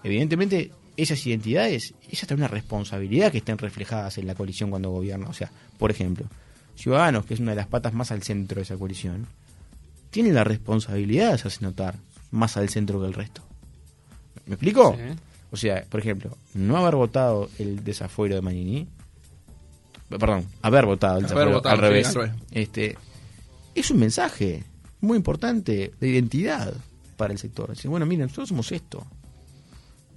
[0.02, 5.28] evidentemente, esas identidades, es hasta una responsabilidad que estén reflejadas en la coalición cuando gobierna.
[5.28, 6.26] O sea, por ejemplo,
[6.76, 9.26] Ciudadanos, que es una de las patas más al centro de esa coalición,
[10.10, 11.96] tiene la responsabilidad de hacerse notar
[12.30, 13.42] más al centro que el resto.
[14.46, 14.96] ¿Me explico?
[14.96, 15.18] Sí.
[15.50, 18.86] O sea, por ejemplo, no haber votado el desafuero de Manini,
[20.08, 22.32] perdón, haber votado el Haber desafuero votado, al sí, revés, al revés.
[22.50, 22.96] este,
[23.74, 24.64] es un mensaje
[25.00, 26.74] muy importante de identidad
[27.16, 27.70] para el sector.
[27.70, 29.06] Decir, bueno, miren, nosotros somos esto.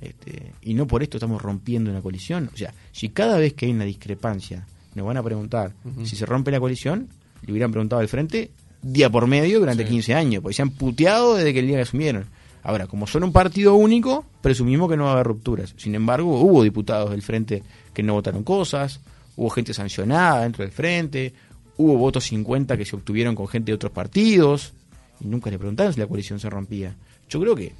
[0.01, 2.49] Este, y no por esto estamos rompiendo una coalición.
[2.53, 4.65] O sea, si cada vez que hay una discrepancia
[4.95, 5.73] nos van a preguntar
[6.03, 7.07] si se rompe la coalición,
[7.43, 8.51] le hubieran preguntado al frente
[8.81, 11.83] día por medio durante 15 años, porque se han puteado desde que el día que
[11.83, 12.25] asumieron.
[12.63, 15.73] Ahora, como son un partido único, presumimos que no va a haber rupturas.
[15.77, 17.63] Sin embargo, hubo diputados del frente
[17.93, 18.99] que no votaron cosas,
[19.35, 21.33] hubo gente sancionada dentro del frente,
[21.81, 24.73] hubo votos 50 que se obtuvieron con gente de otros partidos,
[25.19, 26.95] y nunca le preguntaron si la coalición se rompía.
[27.29, 27.73] Yo creo que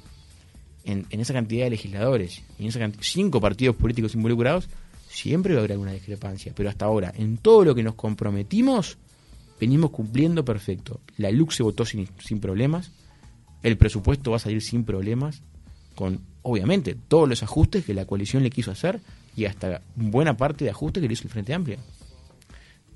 [0.84, 4.68] en, esa cantidad de legisladores y en esa cantidad, cinco partidos políticos involucrados,
[5.08, 6.52] siempre va a haber alguna discrepancia.
[6.54, 8.98] Pero hasta ahora, en todo lo que nos comprometimos,
[9.60, 11.00] venimos cumpliendo perfecto.
[11.16, 12.90] La LUC se votó sin, sin problemas,
[13.62, 15.42] el presupuesto va a salir sin problemas,
[15.94, 19.00] con obviamente todos los ajustes que la coalición le quiso hacer
[19.36, 21.78] y hasta buena parte de ajustes que le hizo el Frente Amplio.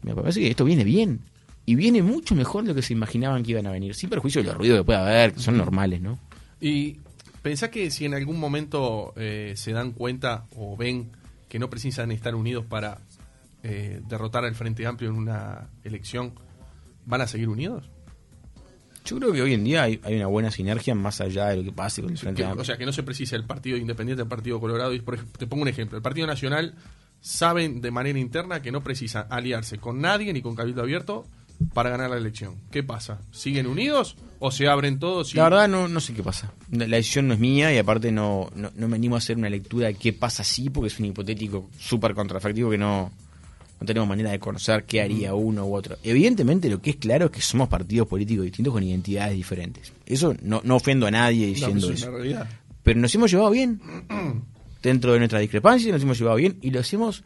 [0.07, 1.20] Me parece que esto viene bien.
[1.66, 3.94] Y viene mucho mejor de lo que se imaginaban que iban a venir.
[3.94, 6.18] Sin perjuicio de los ruidos que pueda haber, que son normales, ¿no?
[6.61, 6.98] Y
[7.42, 11.11] pensá que si en algún momento eh, se dan cuenta o ven
[11.48, 12.98] que no precisan estar unidos para
[13.64, 16.34] eh, derrotar al Frente Amplio en una elección,
[17.04, 17.90] ¿van a seguir unidos?
[19.04, 21.64] Yo creo que hoy en día hay, hay una buena sinergia más allá de lo
[21.64, 22.62] que pase con el Frente Que- Amplio.
[22.62, 24.92] o sea, que no se precisa el Partido Independiente del Partido Colorado.
[24.94, 25.96] Y por te pongo un ejemplo.
[25.96, 26.74] El Partido Nacional
[27.20, 31.26] saben de manera interna que no precisa aliarse con nadie ni con Cabildo Abierto
[31.72, 32.56] para ganar la elección.
[32.70, 33.20] ¿Qué pasa?
[33.30, 35.32] ¿Siguen unidos o se abren todos?
[35.32, 36.52] y- La verdad no, no sé qué pasa.
[36.70, 39.48] La decisión no es mía y aparte no, no, no me animo a hacer una
[39.48, 43.10] lectura de qué pasa así porque es un hipotético súper contrafactivo que no,
[43.80, 45.96] no tenemos manera de conocer qué haría uno u otro.
[46.02, 49.92] Evidentemente lo que es claro es que somos partidos políticos distintos con identidades diferentes.
[50.04, 52.44] Eso no, no ofendo a nadie No, diciendo eso es eso.
[52.82, 53.80] Pero nos hemos llevado bien.
[54.87, 57.24] Dentro de nuestras discrepancias nos hemos llevado bien y los hemos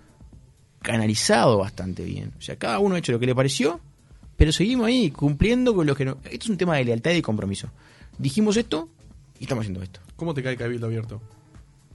[0.81, 2.33] canalizado bastante bien.
[2.39, 3.81] O sea, cada uno ha hecho lo que le pareció,
[4.37, 6.05] pero seguimos ahí cumpliendo con lo que...
[6.07, 6.17] No...
[6.25, 7.69] Esto es un tema de lealtad y compromiso.
[8.17, 8.89] Dijimos esto
[9.39, 10.01] y estamos haciendo esto.
[10.17, 11.21] ¿Cómo te cae Cabildo Abierto?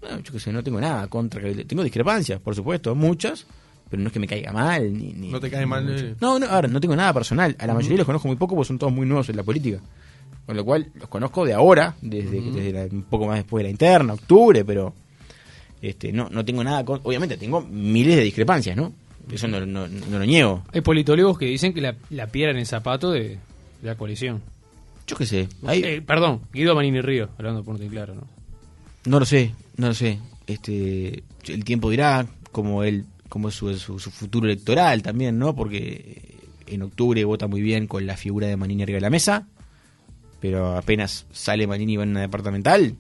[0.04, 1.42] No, yo qué sé, no tengo nada contra...
[1.42, 1.66] Cabildo.
[1.66, 3.48] Tengo discrepancias, por supuesto, muchas,
[3.90, 4.94] pero no es que me caiga mal.
[4.94, 6.16] Ni, ni- ¿No te cae mal, eh?
[6.22, 7.56] No, no, a ver, no tengo nada personal.
[7.58, 9.80] A la mayoría los conozco muy poco porque son todos muy nuevos en la política.
[10.46, 13.70] Con lo cual los conozco de ahora, desde, desde la- un poco más después de
[13.70, 14.94] la interna, octubre, pero
[15.82, 17.00] este no, no tengo nada con...
[17.04, 18.94] Obviamente tengo miles de discrepancias, ¿no?
[19.32, 20.64] Eso no, no, no lo niego.
[20.72, 23.38] Hay politólogos que dicen que la, la piedra en el zapato de, de
[23.82, 24.42] la coalición.
[25.08, 25.48] Yo qué sé.
[25.66, 28.28] Hay- Eh, perdón, Guido Manini Río, hablando por y claro, ¿no?
[29.06, 30.20] No lo sé, no lo sé.
[30.48, 35.56] Este, el tiempo dirá cómo él, cómo es su, su, su futuro electoral también, ¿no?
[35.56, 36.36] Porque
[36.68, 39.48] en octubre vota muy bien con la figura de Manini arriba de la mesa,
[40.40, 42.96] pero apenas sale Manini y va en una departamental,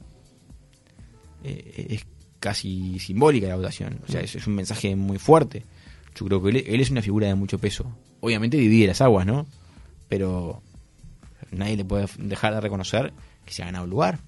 [1.43, 2.05] eh, es
[2.45, 4.01] casi simbólica la votación.
[4.07, 5.63] O sea, es, es un mensaje muy fuerte.
[6.15, 7.91] Yo creo que él, él es una figura de mucho peso.
[8.19, 9.47] Obviamente divide las aguas, ¿no?
[10.09, 10.61] Pero
[11.49, 13.13] nadie le puede dejar de reconocer
[13.45, 14.19] que se ha ganado el lugar.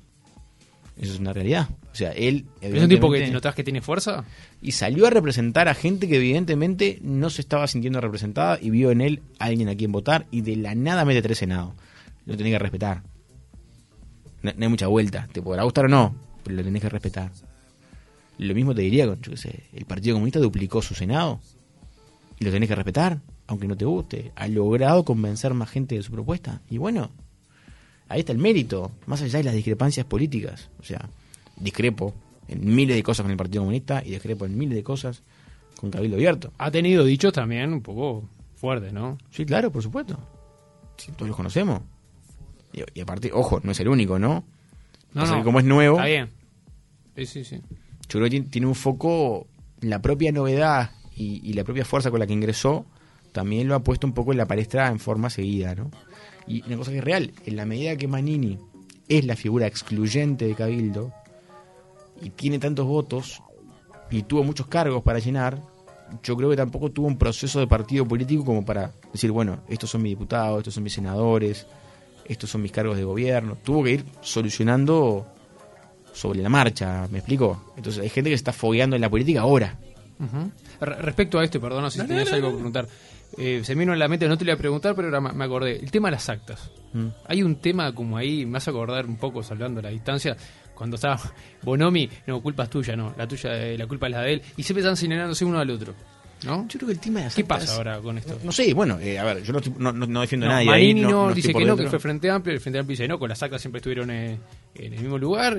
[0.99, 1.70] Eso es una realidad.
[1.93, 2.45] O sea, él.
[2.59, 4.26] ¿Es un tipo que notas que tiene fuerza?
[4.63, 8.89] Y salió a representar a gente que evidentemente no se estaba sintiendo representada y vio
[8.89, 11.76] en él a alguien a quien votar y de la nada mete tres senados.
[12.26, 13.03] Lo tenés que respetar.
[14.41, 15.30] No, no hay mucha vuelta.
[15.32, 17.32] Te podrá gustar o no, pero lo tenés que respetar.
[18.38, 21.40] Lo mismo te diría con, yo qué sé, el Partido Comunista duplicó su Senado
[22.40, 24.32] y lo tenés que respetar, aunque no te guste.
[24.36, 26.62] Ha logrado convencer más gente de su propuesta.
[26.70, 27.10] Y bueno,
[28.10, 30.70] ahí está el mérito, más allá de las discrepancias políticas.
[30.80, 31.10] O sea,
[31.56, 32.14] discrepo
[32.48, 35.24] en miles de cosas con el Partido Comunista y discrepo en miles de cosas
[35.80, 36.54] con Cabildo Abierto.
[36.58, 39.18] Ha tenido dichos también un poco fuertes, ¿no?
[39.32, 40.18] Sí, claro, por supuesto.
[40.98, 41.82] Sí, todos los conocemos.
[42.74, 44.44] Y, y aparte, ojo, no es el único, ¿no?
[45.14, 46.30] Pasa que como es nuevo, Está bien.
[47.16, 47.62] Sí, sí, sí.
[48.10, 49.47] Yo creo que tiene, un foco,
[49.82, 52.86] la propia novedad y, y la propia fuerza con la que ingresó,
[53.32, 55.91] también lo ha puesto un poco en la palestra en forma seguida, ¿no?
[56.47, 58.58] Y una cosa que es real, en la medida que Manini
[59.10, 61.14] es la figura excluyente de Cabildo
[62.22, 63.43] y tiene tantos votos
[64.10, 65.62] y tuvo muchos cargos para llenar,
[66.24, 69.89] yo creo que tampoco tuvo un proceso de partido político como para decir, bueno, estos
[69.89, 71.68] son mis diputados, estos son mis senadores,
[72.26, 73.58] estos son mis cargos de gobierno.
[73.64, 75.28] Tuvo que ir solucionando
[76.18, 77.74] sobre la marcha, ¿me explico?
[77.78, 79.78] Entonces hay gente que se está fogueando en la política ahora.
[80.80, 82.88] Respecto a esto, perdón, no sé si No, no, tenías no, algo que preguntar.
[83.38, 85.20] Eh, se me vino en la mente, no te lo iba a preguntar, pero ahora
[85.22, 85.78] me me acordé.
[85.78, 86.72] El tema de las actas.
[86.93, 87.07] Mm.
[87.28, 90.36] Hay un tema como ahí, me hace acordar un poco, salvando la distancia,
[90.74, 91.20] cuando estaba
[91.63, 94.41] Bonomi, no, culpa es tuya, no, la tuya, eh, la culpa es la de él,
[94.55, 95.93] y siempre están señalándose uno al otro.
[96.45, 96.68] ¿No?
[96.68, 98.38] Yo creo que el tema de las ¿Qué actas- pasa ahora con esto?
[98.43, 100.55] No sé, bueno, eh, a ver, yo no, estoy- no, no- no defiendo No, a
[100.57, 100.68] nadie.
[100.70, 103.07] Manini ahí, no, no dice que no, que fue Frente Amplio, el Frente Amplio dice
[103.07, 104.38] no, con las actas siempre estuvieron eh,
[104.76, 105.57] en el mismo lugar.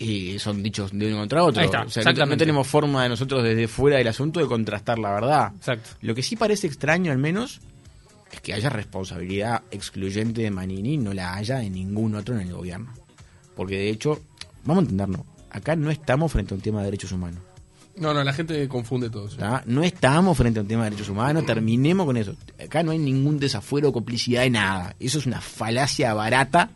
[0.00, 1.60] Y son dichos de uno contra otro.
[1.60, 4.98] Ahí está, o sea, no- tenemos forma de nosotros desde fuera del asunto de contrastar
[4.98, 5.52] la verdad.
[5.56, 5.90] exacto.
[6.02, 7.60] Lo que sí parece extraño, al menos,
[8.30, 12.52] es que haya responsabilidad excluyente de Manini, no la haya de ningún otro en el
[12.54, 12.92] gobierno.
[13.56, 14.20] Porque de hecho,
[14.64, 17.40] vamos a entendernos, acá no estamos frente a un tema de derechos humanos.
[18.00, 19.28] No, no, la gente confunde todo.
[19.28, 19.62] ¿tá?
[19.66, 22.34] No estamos frente a un tema de derechos humanos, terminemos con eso.
[22.62, 24.94] Acá no hay ningún desafuero o complicidad de nada.
[25.00, 26.70] Eso es una falacia barata,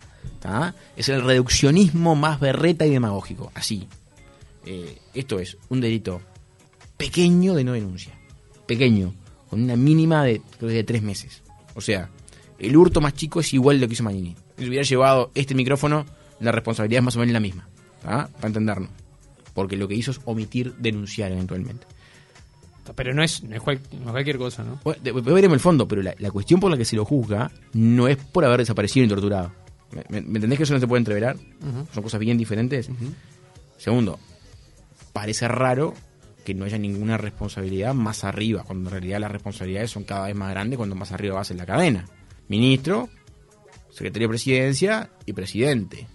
[0.97, 3.53] es el reduccionismo más berreta y demagógico.
[3.55, 3.87] Así.
[4.65, 6.21] Eh, esto es un delito
[6.97, 8.13] pequeño de no denuncia.
[8.67, 9.13] Pequeño,
[9.49, 11.43] con una mínima de, creo que de tres meses.
[11.75, 12.11] O sea,
[12.59, 14.37] el hurto más chico es igual de lo que hizo Manini.
[14.57, 16.07] Si hubiera llevado este micrófono,
[16.41, 17.69] la responsabilidad es más o menos la misma.
[18.03, 18.91] Para entendernos.
[19.55, 21.87] Porque lo que hizo es omitir denunciar eventualmente.
[22.97, 24.81] Pero no es, no es, cual- no es cualquier cosa, ¿no?
[24.83, 27.05] Bueno, de- después veremos el fondo, pero la, la cuestión por la que se lo
[27.05, 29.53] juzga no es por haber desaparecido y torturado.
[29.93, 31.37] ¿Me, me- me entendés que eso no se puede entreverar?
[31.93, 32.89] Son cosas bien diferentes.
[33.79, 34.19] Segundo,
[35.13, 35.95] parece raro
[36.45, 40.35] que no haya ninguna responsabilidad más arriba, cuando en realidad las responsabilidades son cada vez
[40.35, 42.05] más grandes cuando más arriba vas en la cadena.
[42.49, 43.09] Ministro,
[43.91, 46.09] secretario de presidencia y presidente.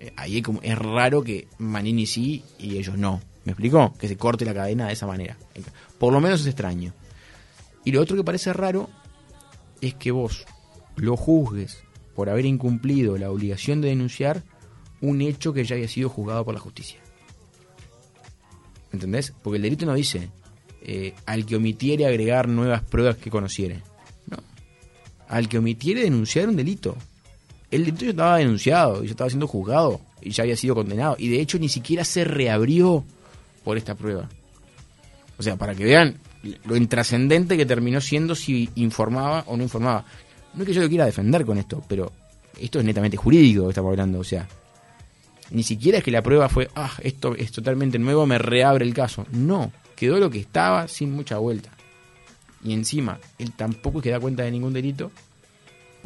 [0.00, 3.20] Eh, ahí es como, es raro que Manini sí y ellos no.
[3.44, 3.94] ¿Me explicó?
[3.98, 5.36] Que se corte la cadena de esa manera.
[5.98, 6.92] Por lo menos es extraño.
[7.84, 8.90] Y lo otro que parece raro
[9.80, 10.44] es que vos
[10.96, 11.78] lo juzgues
[12.14, 14.42] por haber incumplido la obligación de denunciar
[15.00, 16.98] un hecho que ya había sido juzgado por la justicia.
[18.92, 19.32] ¿Entendés?
[19.42, 20.30] Porque el delito no dice
[20.82, 23.82] eh, al que omitiere agregar nuevas pruebas que conociere.
[24.28, 24.38] No.
[25.28, 26.96] Al que omitiere denunciar un delito.
[27.70, 31.16] El delito ya estaba denunciado y ya estaba siendo juzgado y ya había sido condenado.
[31.18, 33.04] Y de hecho ni siquiera se reabrió
[33.64, 34.28] por esta prueba.
[35.38, 36.18] O sea, para que vean
[36.64, 40.04] lo intrascendente que terminó siendo si informaba o no informaba.
[40.54, 42.12] No es que yo lo quiera defender con esto, pero
[42.58, 44.20] esto es netamente jurídico que estamos hablando.
[44.20, 44.48] O sea,
[45.50, 48.94] ni siquiera es que la prueba fue, ah, esto es totalmente nuevo, me reabre el
[48.94, 49.26] caso.
[49.32, 51.70] No, quedó lo que estaba sin mucha vuelta.
[52.64, 55.10] Y encima, él tampoco que da cuenta de ningún delito,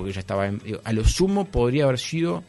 [0.01, 2.43] porque ya estaba, en- digo, a lo sumo podría haber sido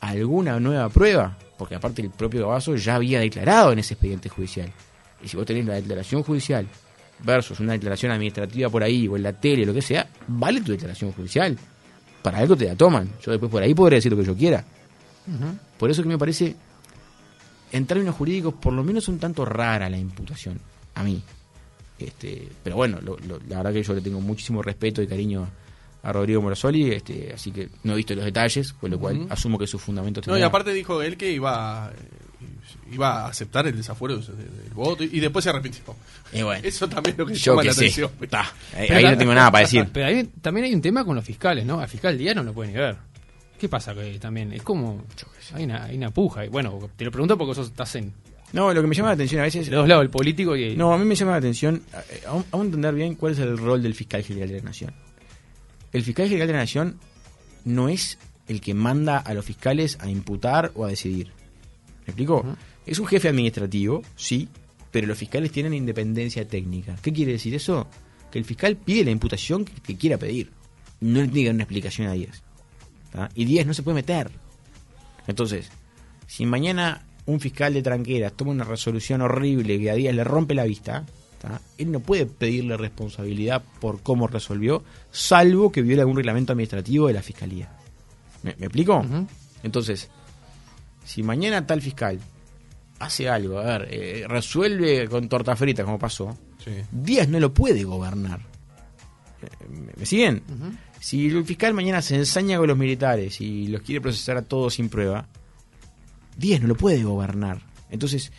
[0.00, 4.70] alguna nueva prueba, porque aparte el propio Gabazo ya había declarado en ese expediente judicial.
[5.24, 6.66] Y si vos tenés la declaración judicial
[7.24, 10.72] versus una declaración administrativa por ahí, o en la tele, lo que sea, vale tu
[10.72, 11.56] declaración judicial.
[12.22, 13.08] Para algo te la toman.
[13.24, 14.62] Yo después por ahí podré decir lo que yo quiera.
[15.78, 16.54] Por eso que me parece,
[17.72, 20.60] en términos jurídicos, por lo menos un tanto rara la imputación,
[20.94, 21.22] a mí.
[21.98, 25.48] Este, pero bueno, lo- lo- la verdad que yo le tengo muchísimo respeto y cariño
[26.02, 29.58] a Rodrigo Morosoli, este, así que no he visto los detalles, con lo cual asumo
[29.58, 33.76] que sus fundamentos No, y aparte dijo él que iba, eh, iba a aceptar el
[33.76, 35.82] desafuero de- de- del voto y, y después se arrepintió.
[36.32, 37.80] Bueno, Eso también es lo que yo llama que la sé.
[37.84, 38.10] atención.
[38.28, 38.40] Ta,
[38.76, 39.88] ahí Pero ahí la- no tengo nada para decir.
[39.92, 41.80] Pero ahí también hay un tema con los fiscales, ¿no?
[41.80, 42.98] Al fiscal Díaz no lo puede negar.
[43.58, 44.52] ¿Qué pasa que también?
[44.52, 45.04] Es como.
[45.54, 46.44] Hay una, hay una puja.
[46.44, 48.12] Y bueno, te lo pregunto porque vos estás en
[48.52, 50.74] No, lo que me llama la atención a veces de dos lados, el político y.
[50.74, 51.80] No, a mí me llama la atención,
[52.10, 54.92] eh, aún, aún entender bien cuál es el rol del fiscal general de la Nación.
[55.92, 56.98] El fiscal general de la Nación
[57.64, 58.18] no es
[58.48, 61.28] el que manda a los fiscales a imputar o a decidir.
[62.06, 62.44] ¿Me explico?
[62.86, 64.48] Es un jefe administrativo, sí,
[64.90, 66.96] pero los fiscales tienen independencia técnica.
[67.02, 67.86] ¿Qué quiere decir eso?
[68.30, 70.50] Que el fiscal pide la imputación que, que quiera pedir.
[71.00, 72.42] No le tiene que dar una explicación a Díaz.
[73.12, 73.28] ¿tá?
[73.34, 74.30] Y Díaz no se puede meter.
[75.26, 75.70] Entonces,
[76.26, 80.54] si mañana un fiscal de tranqueras toma una resolución horrible que a Díaz le rompe
[80.54, 81.06] la vista,
[81.42, 81.60] ¿tá?
[81.76, 87.12] él no puede pedirle responsabilidad por cómo resolvió, salvo que viole algún reglamento administrativo de
[87.14, 87.68] la fiscalía.
[88.42, 89.04] ¿Me, me explico?
[89.62, 90.08] Entonces,
[91.04, 92.18] si mañana tal fiscal
[93.00, 96.70] hace algo, a ver, eh, resuelve con torta frita como pasó, Sí.
[96.92, 98.38] Díaz no lo puede gobernar.
[99.42, 100.44] Eh, ¿Me, me siguen?
[101.00, 104.74] Si el fiscal mañana se ensaña con los militares y los quiere procesar a todos
[104.74, 105.26] sin prueba,
[106.36, 107.60] Díaz no lo puede gobernar.
[107.90, 108.30] Entonces,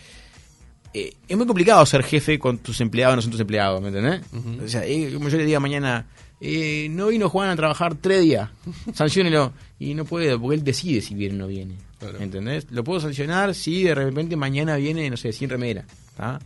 [0.93, 4.21] eh, es muy complicado ser jefe con tus empleados no son tus empleados, ¿me entendés?
[4.63, 6.05] O sea, eh, como yo le diga mañana,
[6.45, 8.49] eh, no vino Juan a trabajar tres días,
[8.93, 9.53] sanciónelo.
[9.79, 11.75] Y no puede, porque él decide si viene o no viene.
[11.99, 12.19] Claro.
[12.19, 12.67] ¿Entendés?
[12.69, 15.85] Lo puedo sancionar si de repente mañana viene, no sé, sin remera.
[16.17, 16.39] ¿tá?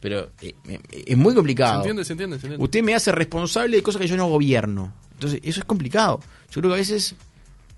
[0.00, 1.76] Pero eh, eh, es muy ¿Se complicado.
[1.76, 2.04] entiende?
[2.04, 2.38] ¿Se entiende?
[2.38, 2.64] ¿Se entiende?
[2.64, 4.92] Usted me hace responsable de cosas que yo no gobierno.
[5.12, 6.20] Entonces, eso es complicado.
[6.50, 7.14] Yo creo que a veces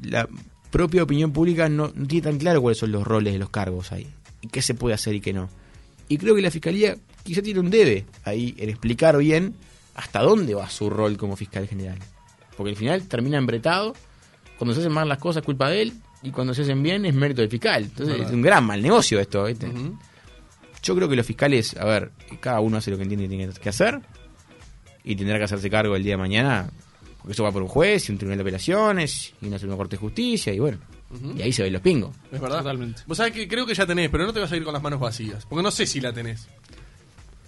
[0.02, 0.28] la
[0.70, 3.92] propia opinión pública no, no tiene tan claro cuáles son los roles de los cargos
[3.92, 4.06] ahí.
[4.42, 5.48] Y qué se puede hacer y qué no.
[6.10, 9.54] Y creo que la fiscalía quizá tiene un debe ahí en explicar bien
[9.94, 11.98] hasta dónde va su rol como fiscal general.
[12.56, 13.94] Porque al final termina embretado.
[14.58, 15.92] Cuando se hacen mal las cosas, culpa de él.
[16.24, 17.84] Y cuando se hacen bien, es mérito del fiscal.
[17.84, 18.26] Entonces, Verdad.
[18.28, 19.44] es un gran mal negocio esto.
[19.44, 19.70] ¿viste?
[20.82, 23.52] Yo creo que los fiscales, a ver, cada uno hace lo que entiende que tiene
[23.52, 24.00] que hacer
[25.04, 26.70] y tendrá que hacerse cargo el día de mañana,
[27.18, 29.94] porque eso va por un juez y un tribunal de apelaciones y una Suprema Corte
[29.96, 30.78] de Justicia y bueno,
[31.36, 32.14] Y ahí se ven los pingos.
[32.30, 32.58] Es verdad.
[32.58, 33.02] Totalmente.
[33.06, 34.82] Vos sabés que creo que ya tenés, pero no te vas a ir con las
[34.82, 35.44] manos vacías.
[35.46, 36.46] Porque no sé si la tenés.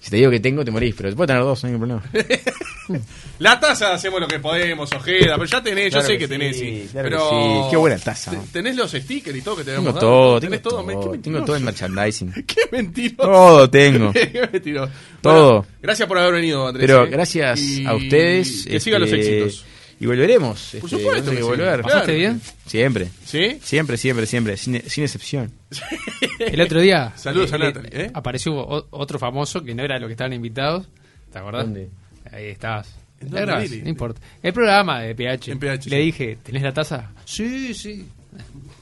[0.01, 2.01] Si te digo que tengo, te morís, pero te puedo tener dos, no hay ningún
[2.01, 2.43] problema.
[3.39, 6.29] La taza hacemos lo que podemos, Ojeda, pero ya tenés, Claro yo sé que que,
[6.29, 6.89] tenés, sí, sí.
[6.91, 7.31] claro que pero...
[7.31, 7.71] sí.
[7.71, 8.33] Qué buena taza.
[8.53, 10.41] ¿Tenés los stickers y todo que te Tengo todo, dado?
[10.41, 10.83] tengo ¿Tenés todo?
[10.85, 12.33] todo, qué tengo todo en merchandising.
[12.47, 13.23] Qué mentiroso.
[13.31, 14.13] Todo tengo.
[14.13, 14.93] Qué mentiroso.
[15.21, 15.49] Todo.
[15.61, 16.87] Bueno, gracias por haber venido, Andrés.
[16.87, 17.11] Pero ¿eh?
[17.11, 18.67] gracias Y a ustedes.
[18.67, 19.65] Que sigan los este, éxitos.
[20.03, 20.69] Y volveremos.
[20.81, 21.49] Por este, supuesto que que sí.
[21.49, 21.83] volver.
[21.83, 22.19] ¿Pasaste Claro.
[22.19, 22.41] bien?
[22.67, 23.09] Siempre.
[23.25, 23.59] ¿Sí?
[23.63, 24.57] Siempre, siempre, siempre.
[24.57, 25.53] Sin, sin excepción.
[26.41, 27.13] El otro día.
[27.15, 28.11] Saludos a eh, Natalie, ¿eh?
[28.13, 30.89] Apareció o- otro famoso que no era lo que estaban invitados.
[31.33, 31.67] ¿Te acordás?
[31.67, 31.89] ¿Dónde?
[32.33, 32.89] Ahí estabas.
[33.21, 33.83] ¿En La dónde, grabás, Lili?
[33.85, 34.21] no importa.
[34.43, 35.53] El programa de PH.
[35.53, 36.03] En PH, Le sí.
[36.07, 37.11] dije, ¿tenés la taza?
[37.25, 38.05] Sí, sí.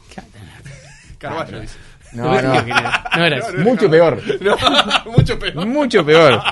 [1.18, 1.76] Carvalho dice.
[2.12, 2.54] No, no.
[2.54, 3.52] No era eso.
[3.58, 4.20] Mucho peor.
[4.40, 4.56] No,
[5.12, 5.64] mucho peor.
[5.66, 6.42] Mucho peor.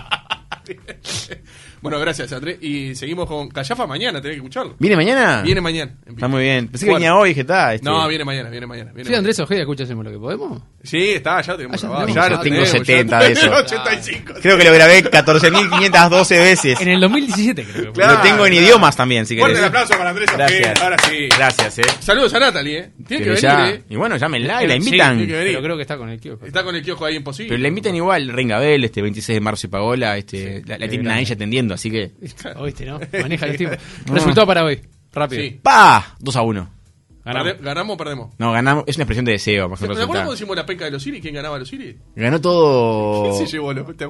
[1.81, 2.59] Bueno, gracias, Andrés.
[2.63, 4.75] Y seguimos con Callafa mañana, tenés que escucharlo.
[4.79, 5.43] ¿Viene mañana?
[5.43, 5.93] Viene mañana.
[6.07, 6.69] Está muy bien.
[6.69, 7.05] Pensé que Fuerte.
[7.07, 7.75] venía hoy, que está.
[7.75, 7.85] Este...
[7.89, 8.91] No, viene mañana, viene mañana.
[8.93, 9.19] Viene Sí, mañana.
[9.19, 10.63] Andrés Ojeda, escucha, hacemos lo que podemos.
[10.83, 12.07] Sí, está, ya lo tenemos Ah, ya grabado.
[12.07, 12.15] tenemos.
[12.15, 13.41] Ya lo Yo tengo tenemos, ya 70 de eso.
[13.41, 14.35] tenemos 85.
[14.43, 16.81] Creo que lo grabé 14.512 veces.
[16.81, 17.93] En el 2017 creo que fue.
[17.93, 18.15] Claro.
[18.15, 18.67] lo tengo en claro.
[18.67, 19.63] idiomas también, si Fuerte querés.
[19.63, 21.29] el aplauso para Andrés Ojeda, ahora sí.
[21.37, 21.83] Gracias, eh.
[22.01, 22.91] Saludos a Natalie, ¿eh?
[23.07, 23.83] Tiene que venir, ya- ¿eh?
[23.89, 25.19] Y bueno, llámenla y la Sí, invitan.
[25.19, 25.35] venir.
[25.35, 26.47] Pero creo que está con el kiosco.
[26.47, 27.49] Está con el kiosco ahí imposible.
[27.51, 31.03] Pero la invitan igual, Rengabel, este 26 de marzo y Pagola, este, la, tienen a
[31.11, 31.23] grande.
[31.23, 32.13] ella atendiendo, así que.
[32.57, 33.01] Oíste, ¿no?
[33.23, 33.77] Maneja el tiempo.
[34.07, 34.81] Resultado para hoy.
[35.13, 35.43] Rápido.
[35.43, 35.61] Sí.
[35.63, 36.17] ¡Pa!
[36.21, 36.71] 2 a 1.
[37.25, 37.61] Ganamos.
[37.61, 38.35] ¿Ganamos o perdemos?
[38.39, 40.93] No, ganamos, es una expresión de deseo, más ¿Te acuerdas cuando hicimos la penca de
[40.93, 41.21] los Siri?
[41.21, 41.99] ¿Quién ganaba los Siri?
[42.17, 43.25] Ganó todo.
[43.25, 44.07] ¿Quién se llevó los ¿te?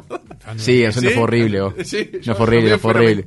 [0.56, 1.08] Sí, el ¿Sí?
[1.08, 1.60] fue horrible.
[1.62, 1.74] vos.
[1.82, 3.26] Sí, no fue horrible, no fue horrible.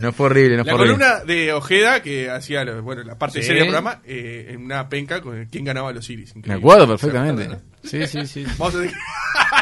[0.00, 1.04] No fue horrible, no La fue horrible.
[1.04, 3.48] columna de Ojeda que hacía lo- bueno, la parte Sí.
[3.48, 6.32] seria del programa eh, en una penca con el- quién ganaba los Iris.
[6.36, 7.48] Me acuerdo ¿Se perfectamente.
[7.86, 8.42] Sí, sí, sí.
[8.42, 8.50] no?
[8.58, 8.94] Vamos a tener-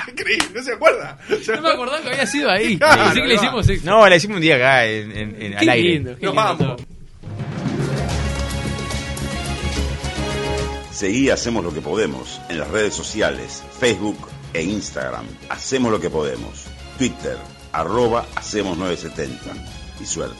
[0.09, 1.18] Increíble, no se acuerda.
[1.29, 2.79] No me acordaba que había sido ahí.
[2.79, 3.61] Claro, Así que le ahí va.
[3.61, 3.85] hicimos.
[3.85, 5.89] No, la hicimos un día acá en, en- en- Qué al aire.
[5.91, 6.83] lindo, qué Nos lindo vamos.
[10.93, 15.27] Seguí Hacemos lo que podemos en las redes sociales, Facebook e Instagram.
[15.49, 16.64] Hacemos lo que podemos.
[16.99, 17.37] Twitter,
[17.72, 19.53] arroba Hacemos 970.
[20.01, 20.37] Y suerte.